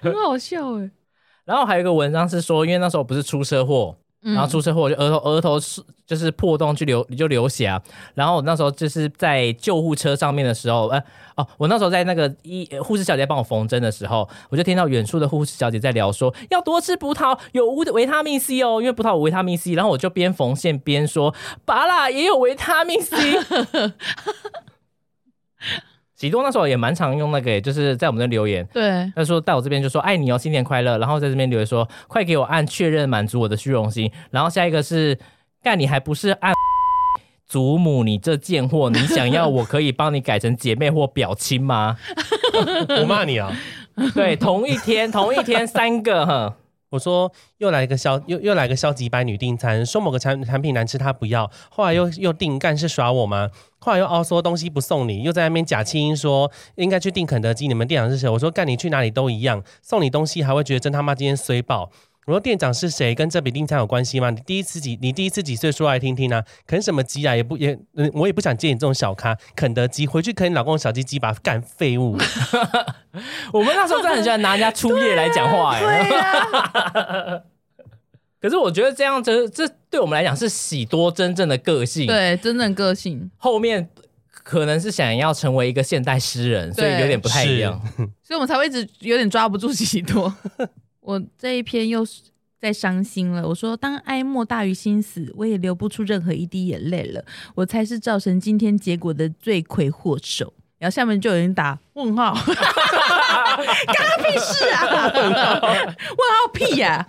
[0.01, 0.89] 很好笑哎。
[1.45, 7.81] 然后还有一个文章是说，因为那时候不是出车祸，嗯然后出车祸就额头额头是就是破洞去流就流血啊。
[8.15, 11.01] 然后我那时候就是在救护车上面的时候，呃
[11.35, 19.73] 哦，我那时候在那个医护士小姐帮我缝针的时候，我就听到远处的护士小姐在聊说要多吃葡萄，有维维他命 C 哦，因为葡萄有维他命 C。
[19.73, 23.15] 然后我就边缝线边说，拔啦也有维他命 C。
[26.19, 30.97] 喜多那时候也蛮常用那个，就是在我们的留言，对，他说到我这边就说爱你哦，新年快乐。
[30.97, 34.11] 然后在这边留言说快给我按确认，满足我的虚荣心。
[34.29, 35.17] 然后下一个是
[35.63, 36.53] 干你还不是按
[37.47, 41.95] 祖母，你这贱货，你想要我可以帮你改成姐妹或表亲吗？
[43.01, 43.55] 我骂你啊！
[44.13, 46.57] 对，同一天同一天三个哈。
[46.89, 53.49] 我说又来一个消又又来个消极白女订餐，说某个产产品难吃她不要，后来又又订干是耍我吗？
[53.79, 58.27] 后来又凹说东西不送你，又在那边假气音说应该去订肯德基，你们店长是谁？
[58.27, 61.91] 我说干你去哪里都一样，送你东西还会觉得真他妈今天衰爆。
[62.29, 63.15] 我说店长是谁？
[63.15, 64.29] 跟这笔订餐有关系吗？
[64.29, 66.43] 你第一次几你第一次几岁说来听听啊？
[66.67, 67.35] 啃什么鸡啊？
[67.35, 69.35] 也不也嗯我也不想见你这种小咖。
[69.55, 72.15] 肯德基回去啃你老公的小鸡鸡吧，干废物。
[73.51, 77.41] 我们那时候真的很喜欢拿人家初夜来讲话哎、对呀，
[78.39, 82.05] 可是我觉得这样这这对我们来讲是喜多真正的个性。
[82.05, 83.31] 对，真正个性。
[83.37, 83.89] 后面
[84.43, 87.81] 可能是想要成为一个现代诗人，所以有点不太一样。
[88.21, 90.31] 所以我们才会一直有点抓不住喜多。
[91.01, 92.21] 我这一篇又是
[92.59, 93.47] 在伤心了。
[93.47, 97.23] 我说，当哀莫大于心死，我也流不出任何一滴眼泪了。
[97.55, 100.53] 我才是造成今天结果的罪魁祸首。
[100.77, 105.11] 然后下面就有人打问号， 干他屁事啊！
[105.11, 107.05] 问号屁呀、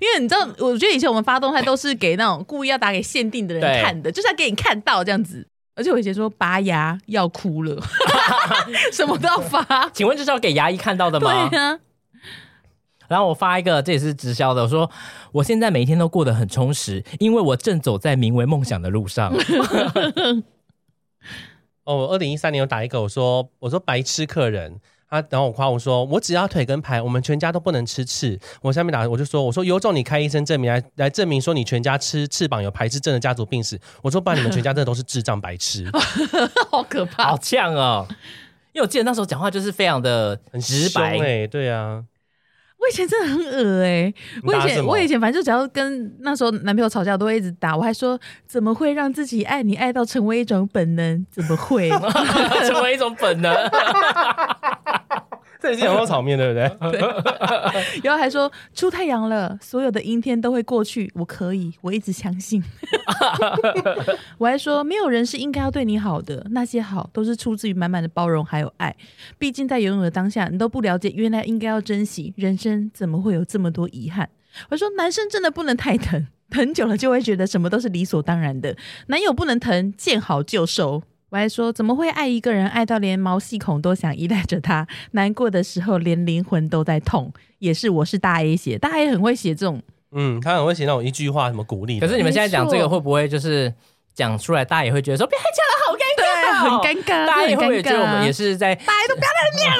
[0.00, 5.46] 因为你知道，我觉得以前我们发动态都是给那种故意要打给限定的人看的，就是要给你看到这样子。
[5.76, 7.80] 而且我以前说拔牙要哭了，
[8.92, 9.88] 什么都要发。
[9.92, 11.48] 请问这是要给牙医看到的吗？
[11.48, 11.78] 对啊，
[13.08, 14.90] 然后我发一个，这也是直销的，我说
[15.32, 19.32] 我现在每一天都过得很充实，因为我正走在名为梦想的路上。
[21.84, 28.36] 哦，我二零一三年有打一个，我说我说白痴客人，他然后我夸我说我只要腿跟排，我们全家都不能吃翅。
[28.60, 33.78] 我下面打我就说我说有种你开医生证明来 来证明说你全家吃翅膀有排斥症的家族病史。
[34.02, 35.88] 我说不然你们全家真的都是智障白痴，
[36.70, 37.38] 好可怕好。
[37.38, 38.04] 呛哦！
[38.72, 42.04] 因为我记得那时候讲话就是非常的很直白，对啊，
[42.78, 44.12] 我以前真的很恶哎、
[44.44, 47.76] 我以前我以前反正就只要跟那时候男朋友吵架，我都会一直打。
[47.76, 51.26] 我还说怎么会让自己爱你爱到成为一种本能？
[51.30, 51.88] 怎么会？
[52.68, 53.54] 成为一种本能。
[55.66, 57.00] 这也是羊肉炒面对不对？
[58.04, 62.62] 然后还说出太阳了，所有的阴天都会过去，我可以，我一直相信。
[64.38, 68.94] 我还说没有人是应该要对你好的，那些好都是出自于满满的包容还有爱。
[69.38, 74.28] 毕竟在游泳的当下，你都不了解原来应该要珍惜，人生怎么会有这么多遗憾？
[74.70, 78.76] 我说男生真的不能太疼，疼久了就会觉得什么都是理所当然的。
[79.08, 81.02] 男友不能疼，见好就收。
[81.36, 84.86] 我还说，怎么会爱一个人爱到连毛细孔都想依赖着他？
[85.12, 87.30] 难过的时候连灵魂都在痛。
[87.58, 92.00] 也是我是大 A 写，大 A 很会写这种，嗯，他很会写那种一句话什么鼓励。
[92.00, 93.70] 可是你们现在讲这个会不会就是
[94.14, 97.82] 讲出来，大家也会觉得说别讲了，好尴对，尬、很哦， 尴尬，大家也会。
[97.82, 99.78] 觉得我们也是在大家都不要再念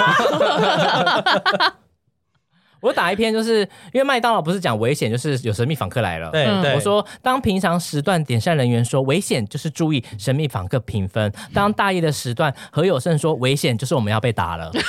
[1.65, 1.77] 了。
[2.87, 3.61] 我打一篇，就是
[3.93, 6.31] 因为麦当劳不是讲危险，就是有神秘访客来了。
[6.33, 14.71] 嗯对对，我说，当平常时段点善人员说危险，就是注意神秘访客评分；当大夜的时段，何有胜说危险，就是我们要被打了。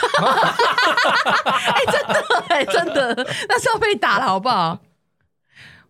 [2.50, 3.14] 哎，真的，
[3.50, 4.78] 那是要被打了，好不好？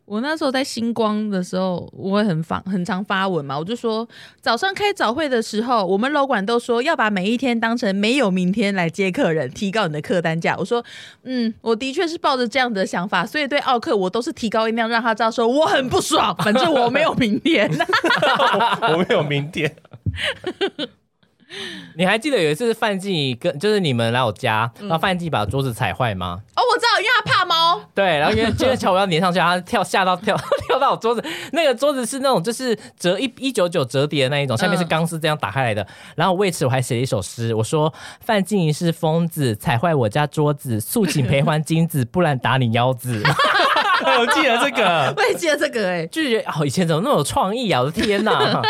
[0.07, 4.07] 我那时候在星光的时候，我会很发很常发文嘛，我就说
[4.39, 10.55] 早上开早会的时候，我们楼管都说要把每一天当成没有明天来接客人，提高你的客单价。
[10.57, 10.81] 我说，
[11.23, 17.69] 嗯，我的确是抱着这样的想法，所以对奥克我都是提高音量，让他知道说我很不爽，反正我没有明天。
[18.93, 19.75] 我没有明天。
[21.95, 26.39] 你还记得有一次范季跟就是你们来我家，然后范季把桌子踩坏吗？
[26.55, 27.81] 哦，我知道，因为他怕猫。
[27.95, 30.35] 对，然后因为因为乔我要粘上去，他跳吓到跳
[30.67, 35.85] 跳到我桌子，那个桌子是那种就是折一一九九折叠的那一种，下面是钢丝这样打开来的。
[36.15, 43.23] 然后为此我还写了一首诗，我说范静怡是疯子，踩坏我家桌子，诉请赔还金子，不然打你腰子。
[44.19, 47.81] 我记得这个，我也记得这个哎、就是觉得哦，以前怎么那么有创意啊！
[47.81, 48.61] 我的天哪！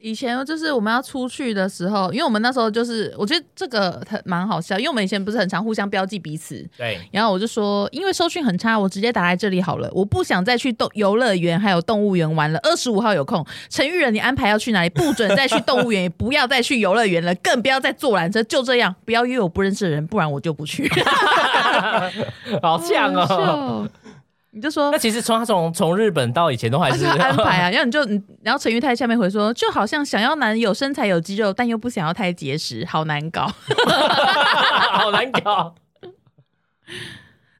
[0.00, 12.60] 以前就是我们要出去的时候，因为我们那时候就是，我觉得这个很蛮好笑，因为我们以前不是很常互相标记彼此，对，然后我就说，因为收讯很差，我直接打来这里好了，我不想再去动游乐园还有动物园玩了。
[12.62, 14.88] 二十五号有空，陈玉仁，你安排要去哪里？
[14.90, 20.88] 不准再去动物园，也不要再去游乐园了，更不要再坐缆车，就这样，不要约我不认识的人，不然我就不去。
[22.62, 23.88] 好像好哦。
[24.50, 33.46] 笑你就说那其实从他从从日本到以前都还是 安排啊，然后你就，你然后陈玉泰下面回说，就好像想要男友身材有肌肉，但又不想要太结实，好难搞。
[34.92, 35.74] 好难搞。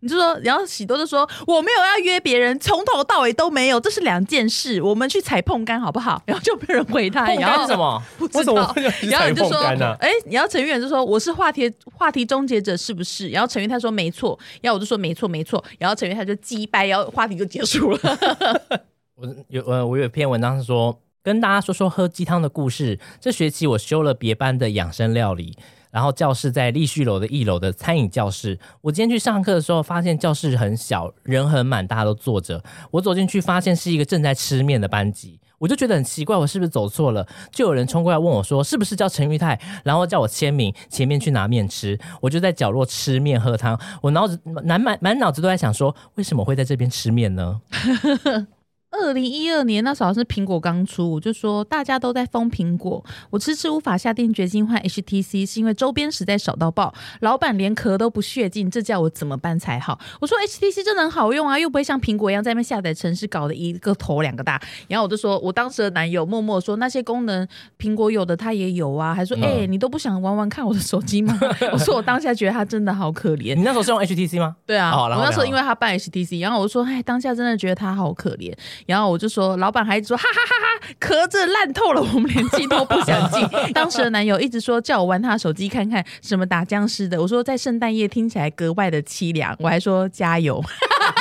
[0.01, 4.81] 你就说，然后喜多就说我没有要约别人，从头到尾都没有，这是两件事。
[4.83, 6.23] 我们去踩碰杆好不好？
[6.27, 8.03] 然后就没有人回他，碰然后杆是什么？
[8.19, 9.59] 不知道然后你就说
[10.01, 13.29] 哎、然后陈玉远就说我是话题话题终结者是不是？
[13.29, 17.99] 然后陈玉他说没错，然后我就说没错没错，然后陈玉他就击败，然后话题就结束了。
[19.17, 22.99] 我有呃，我有一篇文章是说，跟大家说说喝鸡汤的故事。
[23.21, 25.57] 这学期我修了别班的养生料理，
[25.91, 28.59] 然后教室在立旭楼的一楼的餐饮教室。
[28.83, 32.63] 我今天去上课的时候，发现教室很小，人很满，大家都坐着。
[32.93, 35.41] 我走进去，发现是一个正在吃面的班级。
[35.59, 37.27] 我就觉得很奇怪，我是不是走错了？
[37.51, 41.99] 就有人冲过来问我说：“是不是叫陈玉泰？”然后叫我签名，前面去拿面吃。
[42.21, 47.61] 我就在角落吃面喝汤，我脑子满满满脑子都在想说，为什么会在这边吃面呢？
[48.91, 59.99] 二零一二年那时候是苹果刚出，我就说大家都在封苹果，我迟迟无法下定决心换 HTC，是因为周边实在少到爆，老板连壳都不屑进，这叫我怎么办才好？
[60.21, 64.61] 我说 HTC 真的很好用啊，又不会像苹果一样在那边下载程式搞得一个头两个大。
[64.89, 67.47] 然后我就说我当时的男友默默说那些功能
[67.79, 71.39] 苹果有的他也有啊，还说嗯哎、你都不想玩玩看我的手机吗？
[71.73, 73.63] 我说我当下觉得他真的好可怜你。
[73.63, 74.57] 那时候是用 HTC 吗？
[74.67, 78.57] 对啊，我那时候因为他办 HTC，然后我就说，哎，当下真的觉得他好可怜。
[78.87, 83.47] 然后我就说，老板还说，哈哈哈哈，壳子烂透了，我们连进都不想进。
[83.73, 90.63] 当时的男友一直说叫我玩他的手机看看什么打僵尸的，我说在圣诞夜听起来格外的凄凉，我还说加油。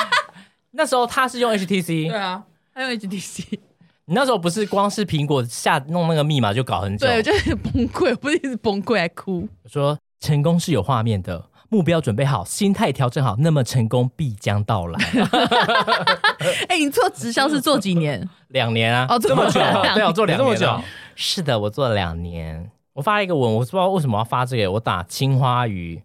[0.71, 2.43] 那时候他是用 HTC，对啊，
[2.73, 3.43] 他用 HTC，
[4.05, 7.07] 你那时候不是光是苹果下弄那个密码就搞很久。
[7.07, 9.47] 对我就崩溃，我不是一直崩溃还哭。
[9.63, 14.99] 我说成功是有画面的，目标准备好，心态调整好，那么成功必将到来。
[16.69, 18.27] 哎，你做直销是做几年？
[18.49, 19.59] 两年啊，哦，这么久，
[19.93, 20.83] 对，我做两这么久年。
[21.15, 22.69] 是的，我做了两年。
[22.93, 26.01] 我发了一个文，我不知道为什么要发这个，我打青花鱼，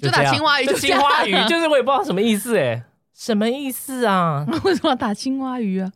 [0.00, 2.82] 就打青花鱼青花鱼，就是我也不知道什么意思哎，
[3.14, 4.44] 什么意思啊？
[4.64, 5.90] 为什么要打青花鱼啊？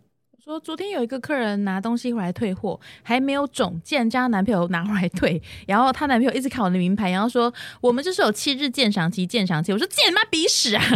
[0.51, 9.73] 说昨天有一个客人拿东西回来退货，还没有种，竟然叫她男朋友拿回来退，然后她男朋友一直看我的名牌，然后说我们这是有七日鉴赏期，鉴赏期。
[9.73, 10.83] 我说贱妈鼻屎啊！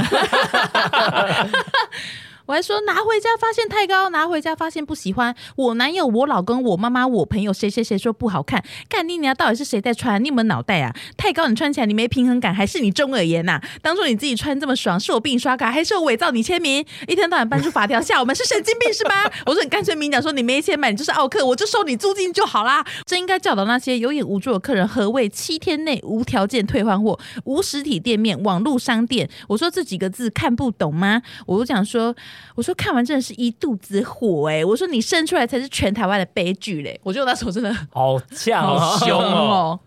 [2.47, 5.35] 我还说拿回家发现太高，拿回家发现不喜欢。
[5.57, 9.35] 我男友、我老公、我妈妈、我朋友谁谁谁说不好看，干你娘！
[9.35, 10.23] 到底是谁在穿？
[10.23, 10.95] 你有没有脑袋啊？
[11.17, 16.85] 太高你穿起来你没平衡感，还是你中耳炎呐、 当初你自己穿这么爽，是我病刷卡，还是我伪造你签名？
[17.09, 19.31] 一天到晚搬出法条吓我们，是神经病是吧？
[19.47, 22.85] 我说你干脆明讲说你没钱买，你就是奥客，我就收你租金就好啦。
[23.07, 29.29] 真应该教导那些有眼无珠的客人何谓七天内无条件退换货、无实体店面、网络商店。
[29.49, 31.23] 我说这几个字看不懂吗？
[31.47, 32.15] 我就讲说，
[32.55, 36.99] 我说看完真的是一肚子火哎、我说你生出来才是全台湾的悲剧嘞！
[37.03, 39.81] 我觉得我那时候真的 好呛好哦，凶哦哦。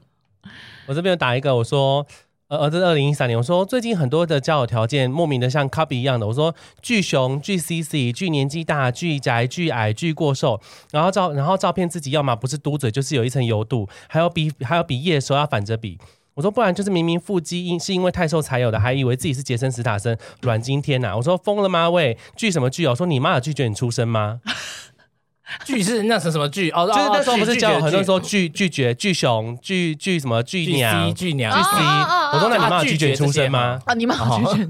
[0.88, 2.05] 我这边有打一个，我说。
[2.49, 3.38] 呃，呃，这是二零一三年。
[3.38, 6.25] 我说最近很多的交友条件莫名的像 copy 一样的。
[6.25, 10.57] 我说巨熊、巨 CC、巨年纪大、巨宅、巨矮、巨过瘦，
[10.93, 15.99] 然后照然后照片自己要么不是嘟嘴，就是有一层油度，还有比还有比耶的时候要反着比。
[16.38, 21.89] 我说不然就是明明腹肌因是因为太瘦才有的，还以为自己是杰森斯塔森阮经天呐、我说疯了吗？
[21.89, 22.91] 喂，巨什么巨哦？
[22.91, 24.39] 我说你妈有拒绝你出生吗？
[25.65, 26.69] 拒是那是什么拒？
[26.69, 31.69] 哦，就是那时候哦不是交友很多人说拒拒拒绝巨熊、巨巨什么巨拒娘 C、拒娘巨 C，
[32.34, 33.80] 我说那你妈有拒拒绝你出生吗？
[33.86, 34.69] 啊，你妈好拒绝。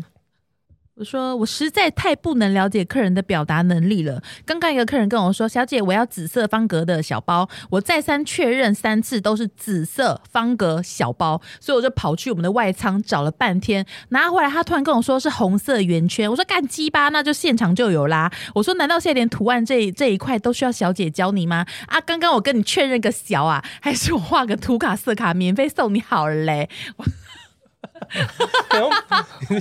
[0.99, 4.19] 我说我实在太不能了解客人的表达能力了。
[4.47, 16.27] 刚刚一个客人跟我说：“小姐，我要紫色方格的小包。”我再三确认三次都是紫色方格小包，所以我就跑去我们的外仓找了半天，拿回来他突然跟我说是红色圆圈。
[16.27, 18.31] 我说干鸡巴，那就现场就有啦。
[18.55, 21.63] 我说难道现在连图案这这一块都需要小姐教你吗？
[21.85, 26.67] 啊，刚刚我跟你确认个小啊，还是我画个图卡色卡免费送你好了嘞。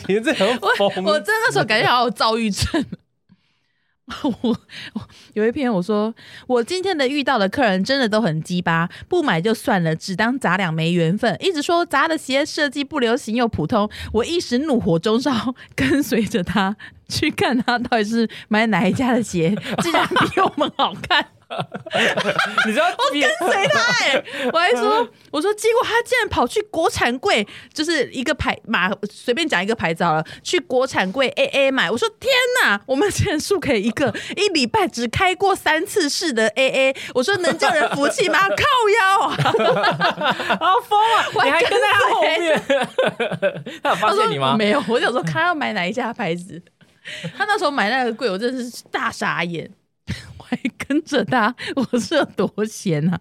[0.09, 2.85] 你这很疯，我真的那时候感觉好有躁郁症。
[4.23, 4.33] 我
[4.95, 5.03] 我
[5.33, 6.15] 有一篇我说，
[6.47, 16.77] 我今天的遇到的客人真的都很鸡巴，不买就算了，只当咱俩没缘分，一直说咱的鞋设计不流行又普通，我一时怒火中烧，跟随着他
[17.09, 21.27] 去看他到底是买哪一家的鞋，竟然比我们好看。
[22.67, 31.89] 你知道我跟随他哎、 我还说，我说，结果他竟然跑去国产柜，就是一个牌马，随便讲一个牌子好了，去国产柜 A A 买。
[31.91, 32.33] 我说天
[32.63, 36.97] 哪，我们竟然输给一个一礼拜只开过三次试的 A A。
[37.15, 38.41] 我说能叫人服气吗？
[38.51, 38.65] 靠
[38.99, 39.37] 腰啊！
[40.59, 41.27] 好疯啊！
[41.35, 42.63] 我还你还跟在他后面，
[43.83, 44.57] 他有发现你吗？
[44.57, 46.61] 没有，我想说他要买哪一家牌子。
[47.39, 49.86] 他那时候买那个柜，我真的是大傻眼，我
[50.47, 53.21] 还跟着他，我是有多闲啊！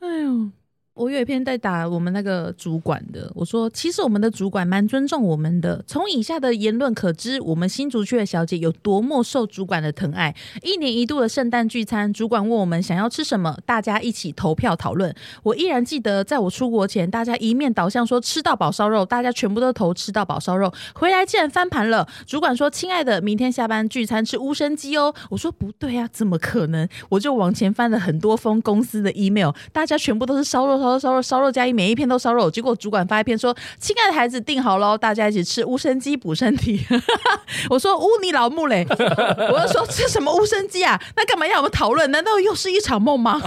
[0.00, 0.50] 哎呦，
[0.94, 5.82] 我有一篇在打我们那个主管的，我说其实我们的主管蛮尊重我们的。
[5.86, 10.34] 从以下的言论可知，我们新竹区的小姐有多么受主管的疼爱。
[10.62, 15.14] 一年一度的圣诞聚餐，主管问我们想要吃什么，大家一起投票讨论。
[15.42, 20.70] 我依然记得，在我出国前，大家一面倒向说吃到饱烧肉，大家全部都投吃到饱烧肉。
[20.94, 32.50] 回来竟然翻盘了，主管说：“亲爱的，明天下班聚餐吃乌参鸡哦。”我说：“不对啊，怎么可能？”我就往前翻了很多封公司的 email，大家全部都是烧肉、烧肉、烧肉、烧肉加一，每一片都烧肉。
[32.50, 36.84] 结果主管发一篇说：“亲爱的孩子，订好喽，大家一起吃乌参鸡补身体。
[37.70, 41.00] ”我说：“乌你老木嘞！” 我就说：“吃什么乌参鸡啊？
[41.16, 42.10] 那干嘛要我们讨论？
[42.10, 43.40] 难道又是一场梦吗？”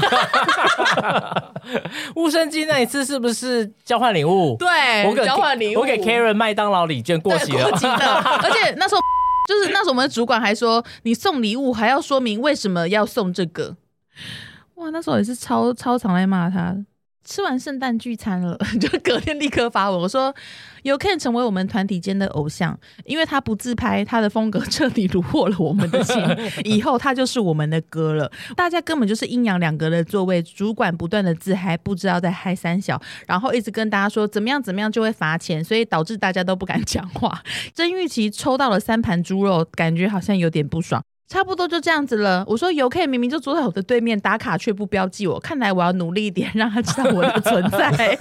[2.16, 4.56] 乌生鸡那一次是不是交换礼物？
[4.58, 4.70] 对
[5.08, 7.78] 我给交换礼物，我给 Karen 麦当劳礼券过期了过。
[7.78, 8.06] 期的，
[8.44, 9.02] 而且那时候
[9.50, 13.76] 就是那时候我们的主管还说，你送礼物还要说明为什么要送这个。
[14.76, 16.76] 哇，那时候也是超超常来骂他。
[17.26, 20.34] 吃完圣诞聚餐了， 就隔天立刻发文，我说
[20.84, 26.16] 有 Ken 成为我们团体间的偶像，因为他不自拍，他的风格彻底虏获了我们的心，
[26.64, 28.32] 以后他就是我们的歌了。
[28.56, 37.42] 大家根本就是阴阳两隔的座位，主管不断的自嗨，不知道在嗨三小，然后一直跟大家说怎么样怎么样就会罚钱，所以导致大家都不敢讲话。
[37.74, 41.04] 曾玉琪抽到了三盘猪肉，感觉好像有点不爽。
[41.28, 42.44] 差不多就这样子了。
[42.48, 48.18] 我说游客明明就坐在我的对面，打卡却不标记我，看来我要努力一点，让他知道我的存在，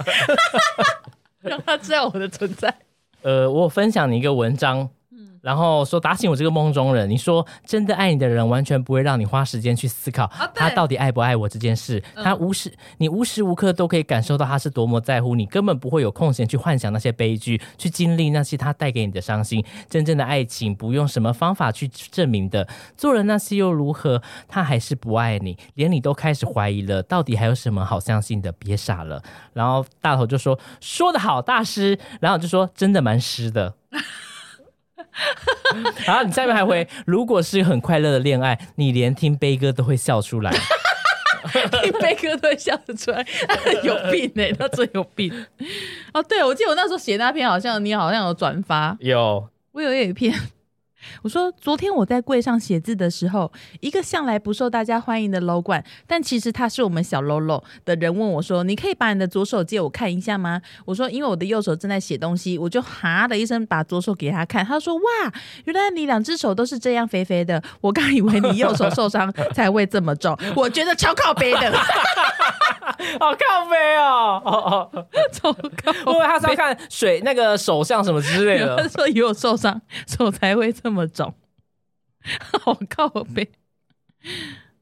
[1.41, 2.73] 让他知道我的存在。
[3.21, 4.89] 呃，我分享你一个文章，嗯
[5.45, 7.07] 然后说打醒我这个梦中人。
[7.07, 12.01] 你说真的爱你的人，完全不会让你花时间去思考他到底爱不爱我这件事。
[12.15, 19.63] 嗯他无时你无时无刻都可以感受到他是多么在乎你，根本不会有空闲去幻想那些悲剧，去经历那些他带给你的伤心。
[19.87, 22.67] 真正的爱情不用什么方法去证明的，
[22.97, 24.19] 做了那些又如何？
[24.47, 28.51] 他还是不爱你，连你都开始怀疑了，到底还有什么好相信的？
[28.53, 29.21] 别傻了。
[29.53, 31.99] 然后大头就说说的好，大师。
[32.19, 33.75] 然后就说真的蛮湿的。
[36.05, 40.51] 然后你下面还回，如果是很快乐的恋爱，你连听悲歌都会笑出来。
[41.83, 43.25] 听悲歌都会笑得出来，
[43.83, 45.31] 有病哎、他真有病。
[46.13, 50.33] 哦，对，我记得我那时候写那篇，好像你好像有转发，有，我有一篇，
[51.23, 65.33] 我说昨天我在柜上写字的时候，一个向来不受大家欢迎的楼管，但其实他是我们小喽喽的人问我说：“你可以把你的左手借我看一下吗？”我说：“因为我的右手正在写东西。”我就哈的一声把左手给他看，他说：“哇，
[65.65, 71.71] 原来你两只手都是这样肥肥的，我刚以为你右手受伤 才会这么重，我觉得超靠背的，
[73.19, 78.89] 好靠背哦，哦哦， 超靠因为他是要看水那个手相什么之类的他的。
[78.89, 81.33] 说有受伤，手才会这么肿，
[82.61, 83.51] 好靠背。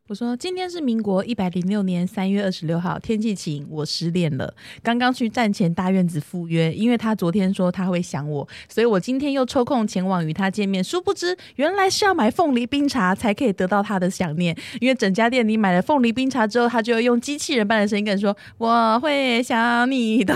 [0.09, 4.53] 我说今天是民国一百零六年三月二十六号，天气晴，我失恋了。
[4.83, 10.83] 刚刚去站前大院子赴约，因为他昨天说他会想我，所以我今天又抽空前往与他见面。
[10.83, 14.53] 殊不知，原来是要买凤梨冰茶才可以得到他的想念。
[14.81, 20.35] 因为整家店你买了凤梨冰茶之后，他就会用机器人般的声音跟你说：“我会想你的。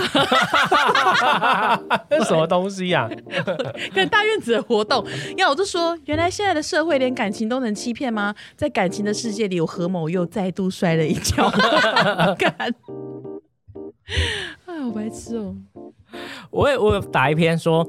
[2.08, 3.06] 这什么东西呀、
[3.92, 5.06] 跟大院子的活动，
[5.36, 8.34] 要我就说，原来现在的社会连感情都能欺骗吗？
[8.56, 11.50] 在感情的世界里，有何某又再度摔了一跤。
[12.38, 12.54] 干，
[14.66, 15.54] 哎，好白痴哦！
[16.50, 17.86] 我也我打一篇说。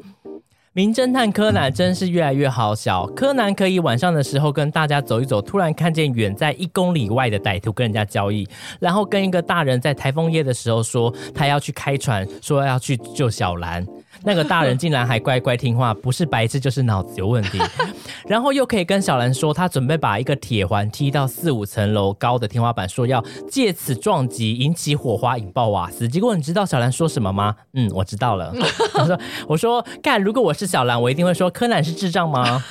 [0.71, 3.05] 名侦探柯南真是越来越好笑。
[3.07, 8.47] 柯南可以晚上的时候跟大家走一走，突然看见远在一公里外的歹徒跟人家交易，
[8.79, 13.85] 然后跟一个大人在台风夜的时候说他要去开船，说要去救小兰。
[14.25, 17.59] 那个大人竟然还乖乖听话，不是白痴就是脑子有问题。
[18.27, 26.07] 然后又可以跟小兰说，他准备把一个铁环踢到四五层楼高的天花板，说要借此撞击，引起火花，引爆瓦斯。
[26.07, 27.55] 结果你知道小兰说什么吗？
[27.73, 28.53] 嗯，我知道了。
[28.93, 32.63] 我说，我说，干，如果我是小兰，我一定会说，柯南是智障吗？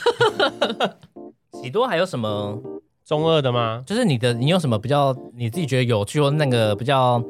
[1.60, 2.58] 其喜多还有什么？
[3.04, 3.82] 中二的吗？
[3.86, 7.22] 就是你的，你有什么比较你自己觉得有趣或那个比较？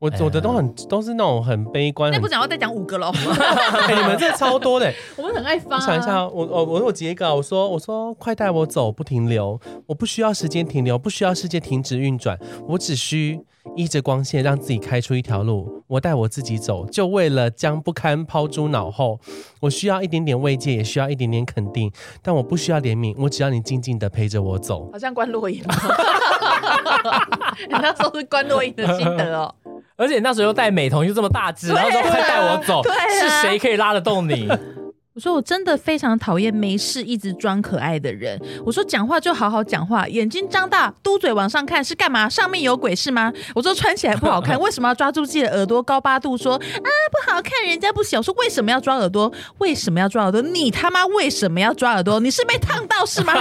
[0.00, 2.10] 我走的都很都是那种很悲观。
[2.10, 3.12] 很那不讲，要再讲五个喽。
[3.86, 4.90] 哎你们这超多的。
[5.16, 5.76] 我们很爱发。
[5.76, 13.38] 我想一下，我我我我截一个，我说我说快带我走，不停留，我不需要时间停留，不需要世界停止运转，我只需
[13.76, 19.20] 依着光线让自己开出一条路，我带我自己走，就为了将不堪抛诸脑后。
[19.60, 21.92] 我需要一点点慰藉，也需要一点点肯定，
[22.22, 24.88] 但我不需要怜悯，我只要你静静的陪着我走。
[24.90, 25.60] 好像关洛音，
[27.68, 29.54] 你那时候是关洛音的心得哦。
[30.00, 34.48] 而且那时候又戴美瞳又这么大只，然后说快带我走，是谁可以拉得动你？
[35.12, 38.40] 我说我真的非常讨厌没事一直装可爱的人。
[38.64, 42.28] 我说讲话就好好讲话，眼睛张大，嘟嘴往上看是干嘛？
[42.28, 43.30] 上面有鬼是吗？
[43.54, 46.58] 我说穿起来不好看， 为什么要抓住自己的耳朵高八度说啊
[47.12, 48.22] 不好看，人家不喜欢。
[48.22, 49.30] 说为什么要抓耳朵？
[49.58, 50.40] 为什么要抓耳朵？
[50.40, 52.18] 你他妈为什么要抓耳朵？
[52.20, 53.34] 你是被烫到是吗？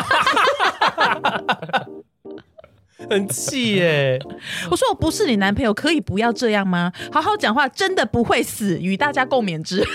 [3.07, 4.19] 很气耶！
[4.71, 6.91] 我说我不是你男朋友，可以不要这样吗？
[7.11, 9.83] 好好讲话，真的不会死，与大家共勉之。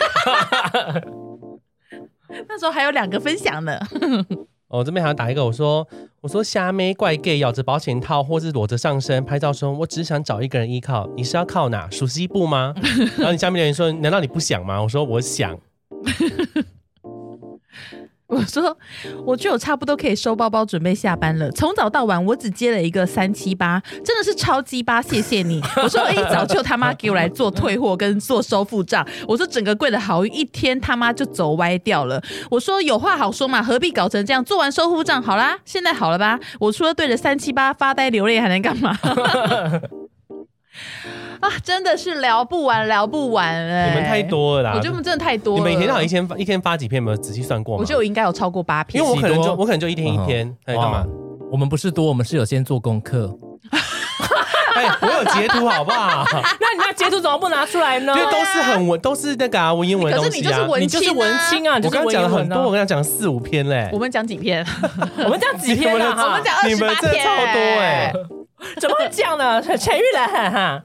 [2.49, 3.79] 那时候还有两个分享呢。
[4.69, 5.87] 我 这边还要打一个，我说
[6.21, 11.09] 我说虾妹怪 gay，咬着保险套或是裸着上身拍照，说我只想找一个人依靠。
[11.17, 11.89] 你是要靠哪？
[11.91, 12.75] 属西部吗？
[13.19, 14.83] 然后你下面留言说，难道你不想吗？
[14.83, 15.59] 我说我想。
[18.35, 18.77] 我说，
[19.25, 21.51] 我就有差不多可以收包包准备下班了。
[21.53, 25.63] 从早到晚，我只接了一个三七八，真的是超鸡巴，谢谢你。
[25.77, 29.07] 我说一早就他妈给我来做退货跟做收付账。
[29.29, 32.21] 我说整个柜的好运一天他妈就走歪掉了。
[32.51, 34.45] 我说有话好说嘛，何必搞成这样？
[34.45, 36.39] 做完收付账好啦，现在好了吧？
[36.59, 38.99] 我除了对着三七八发呆流泪，还能干嘛？
[41.45, 43.91] 啊，真的是聊不完，聊不完哎！
[43.95, 45.59] 你们太多了啦，我觉得我们真的太多了。
[45.59, 47.01] 你们一天到一天发一天发几篇？
[47.01, 47.81] 有没有仔细算过吗？
[47.81, 50.51] 我觉得我应该有超过八篇，因为我可能就我可能就一天一篇。
[50.65, 51.05] 哎，干嘛？
[51.53, 53.31] 我们不是多，我们是有先做功课。
[54.75, 56.25] 哎，我有截图，好不好？
[56.33, 58.13] 那你那截图怎么不拿出来呢？
[58.17, 60.31] 因为都是很文，都是那个啊文言文东西啊。
[60.31, 61.15] 可是你就是文青啊！
[61.15, 61.81] 文青啊！
[61.85, 63.89] 我刚刚讲了很多，我跟他讲四五篇嘞。
[63.93, 64.67] 我们讲几篇？
[65.19, 66.11] 我们讲几篇了？
[66.11, 68.13] 我们讲二十八篇，超多哎。
[68.81, 69.61] 怎么会这样呢？
[69.77, 70.83] 陈玉兰，哈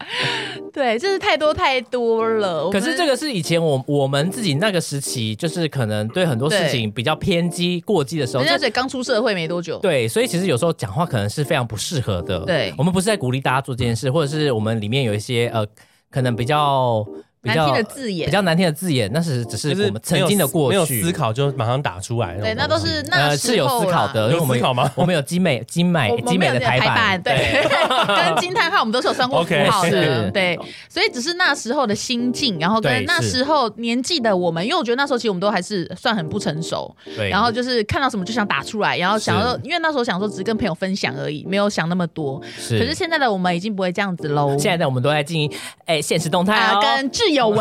[0.74, 2.70] 对，真是太多太多了。
[2.70, 9.78] 可是这个是以前我我们自己那个时期，就是可能对很多事情比较偏激过激的时候，人家刚出社会没多久。
[9.80, 12.40] 对，所以其实有时候讲话可能是非常不适合的。
[12.42, 15.66] 对，我们不是在鼓励大家做这件事，或者是我们里面有一些呃，
[16.12, 17.06] 可能比较。
[17.42, 22.36] 难听的字眼，比较难听的字眼，那是只是我们曾经的过去，没有思考就马上打出来。
[22.38, 24.92] 对，那都是那是有思考的，有思考吗？
[24.96, 27.64] 我们有 精美、精美、精美的排版，对，
[28.08, 30.60] 跟惊叹号我们都是有算过符号的，对。
[30.90, 37.30] 所以只是那时候的心境，然后跟那时候年纪的我们，因为我觉得那时候其实我们都还是算很不成熟，对。
[37.30, 42.42] 然后就是看到什么就想打出来，然后想要，因为那时候想说只是跟朋友分享而已，没有想那么多。
[42.58, 42.78] 是。
[42.78, 44.50] 可是现在的我们已经不会这样子喽。
[44.58, 47.60] 现在的我们都在进行哎现实动态啊，跟挚友文。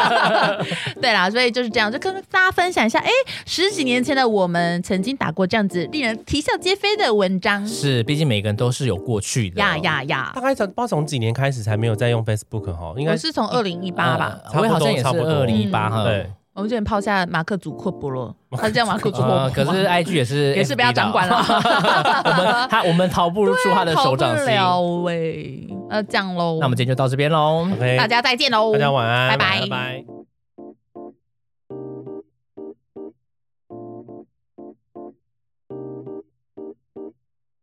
[1.00, 2.98] 对啦，所以就是这样，就跟大家分享一下。
[2.98, 3.10] 哎，
[3.46, 7.66] 十几年前的我们曾经打过这样子令人啼笑皆非的文章。
[7.66, 9.60] 是，毕竟每个人都是有过去的。
[9.60, 10.32] 呀呀呀！
[10.34, 12.94] 大概从不知道从几年开始才没有再用 Facebook 哈？
[12.96, 14.38] 应该是从二零一八吧。
[14.54, 16.04] 我好像也是二零一八哈。
[16.04, 16.30] 对，
[16.60, 19.48] 我们之前抛下马克·祖克伯罗，他是叫马克·祖克伯罗。
[19.48, 21.36] 可是 IG 也是也是不要掌管了。
[21.42, 25.02] 我们他我们逃不出他的手掌心。
[25.02, 26.58] 喂，呃，这样喽。
[26.60, 27.66] 那我们今天就到这边喽。
[27.96, 28.74] 大家再见喽。
[28.74, 30.04] 大家晚安，拜拜拜拜。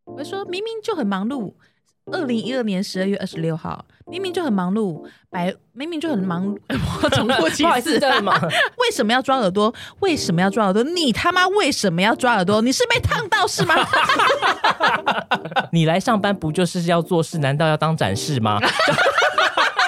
[0.06, 1.54] 我说明明就很忙碌，
[2.12, 6.58] 二零一二年十二月二十六号，明明就很忙碌，白明明就很忙，
[7.04, 8.00] 我重复几次，
[8.80, 9.74] 为什么要抓耳朵？
[10.00, 10.84] 为什么要抓耳朵？
[10.84, 12.62] 你他妈为什么要抓耳朵？
[12.62, 13.76] 你是被烫到是吗？
[15.74, 17.40] 你来上班不就是要做事？
[17.40, 18.60] 难道要当展示吗？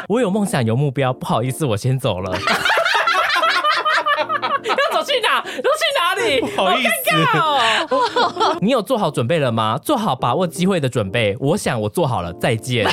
[0.09, 2.38] 我有梦想有目标，不好意思，我先走了。
[4.65, 5.41] 要走去哪？
[5.41, 5.61] 走去
[6.55, 9.78] 好意思， 你有做好准备了吗？
[9.84, 11.36] 做好把握机会的准备。
[11.39, 12.88] 我想我做好了，再见。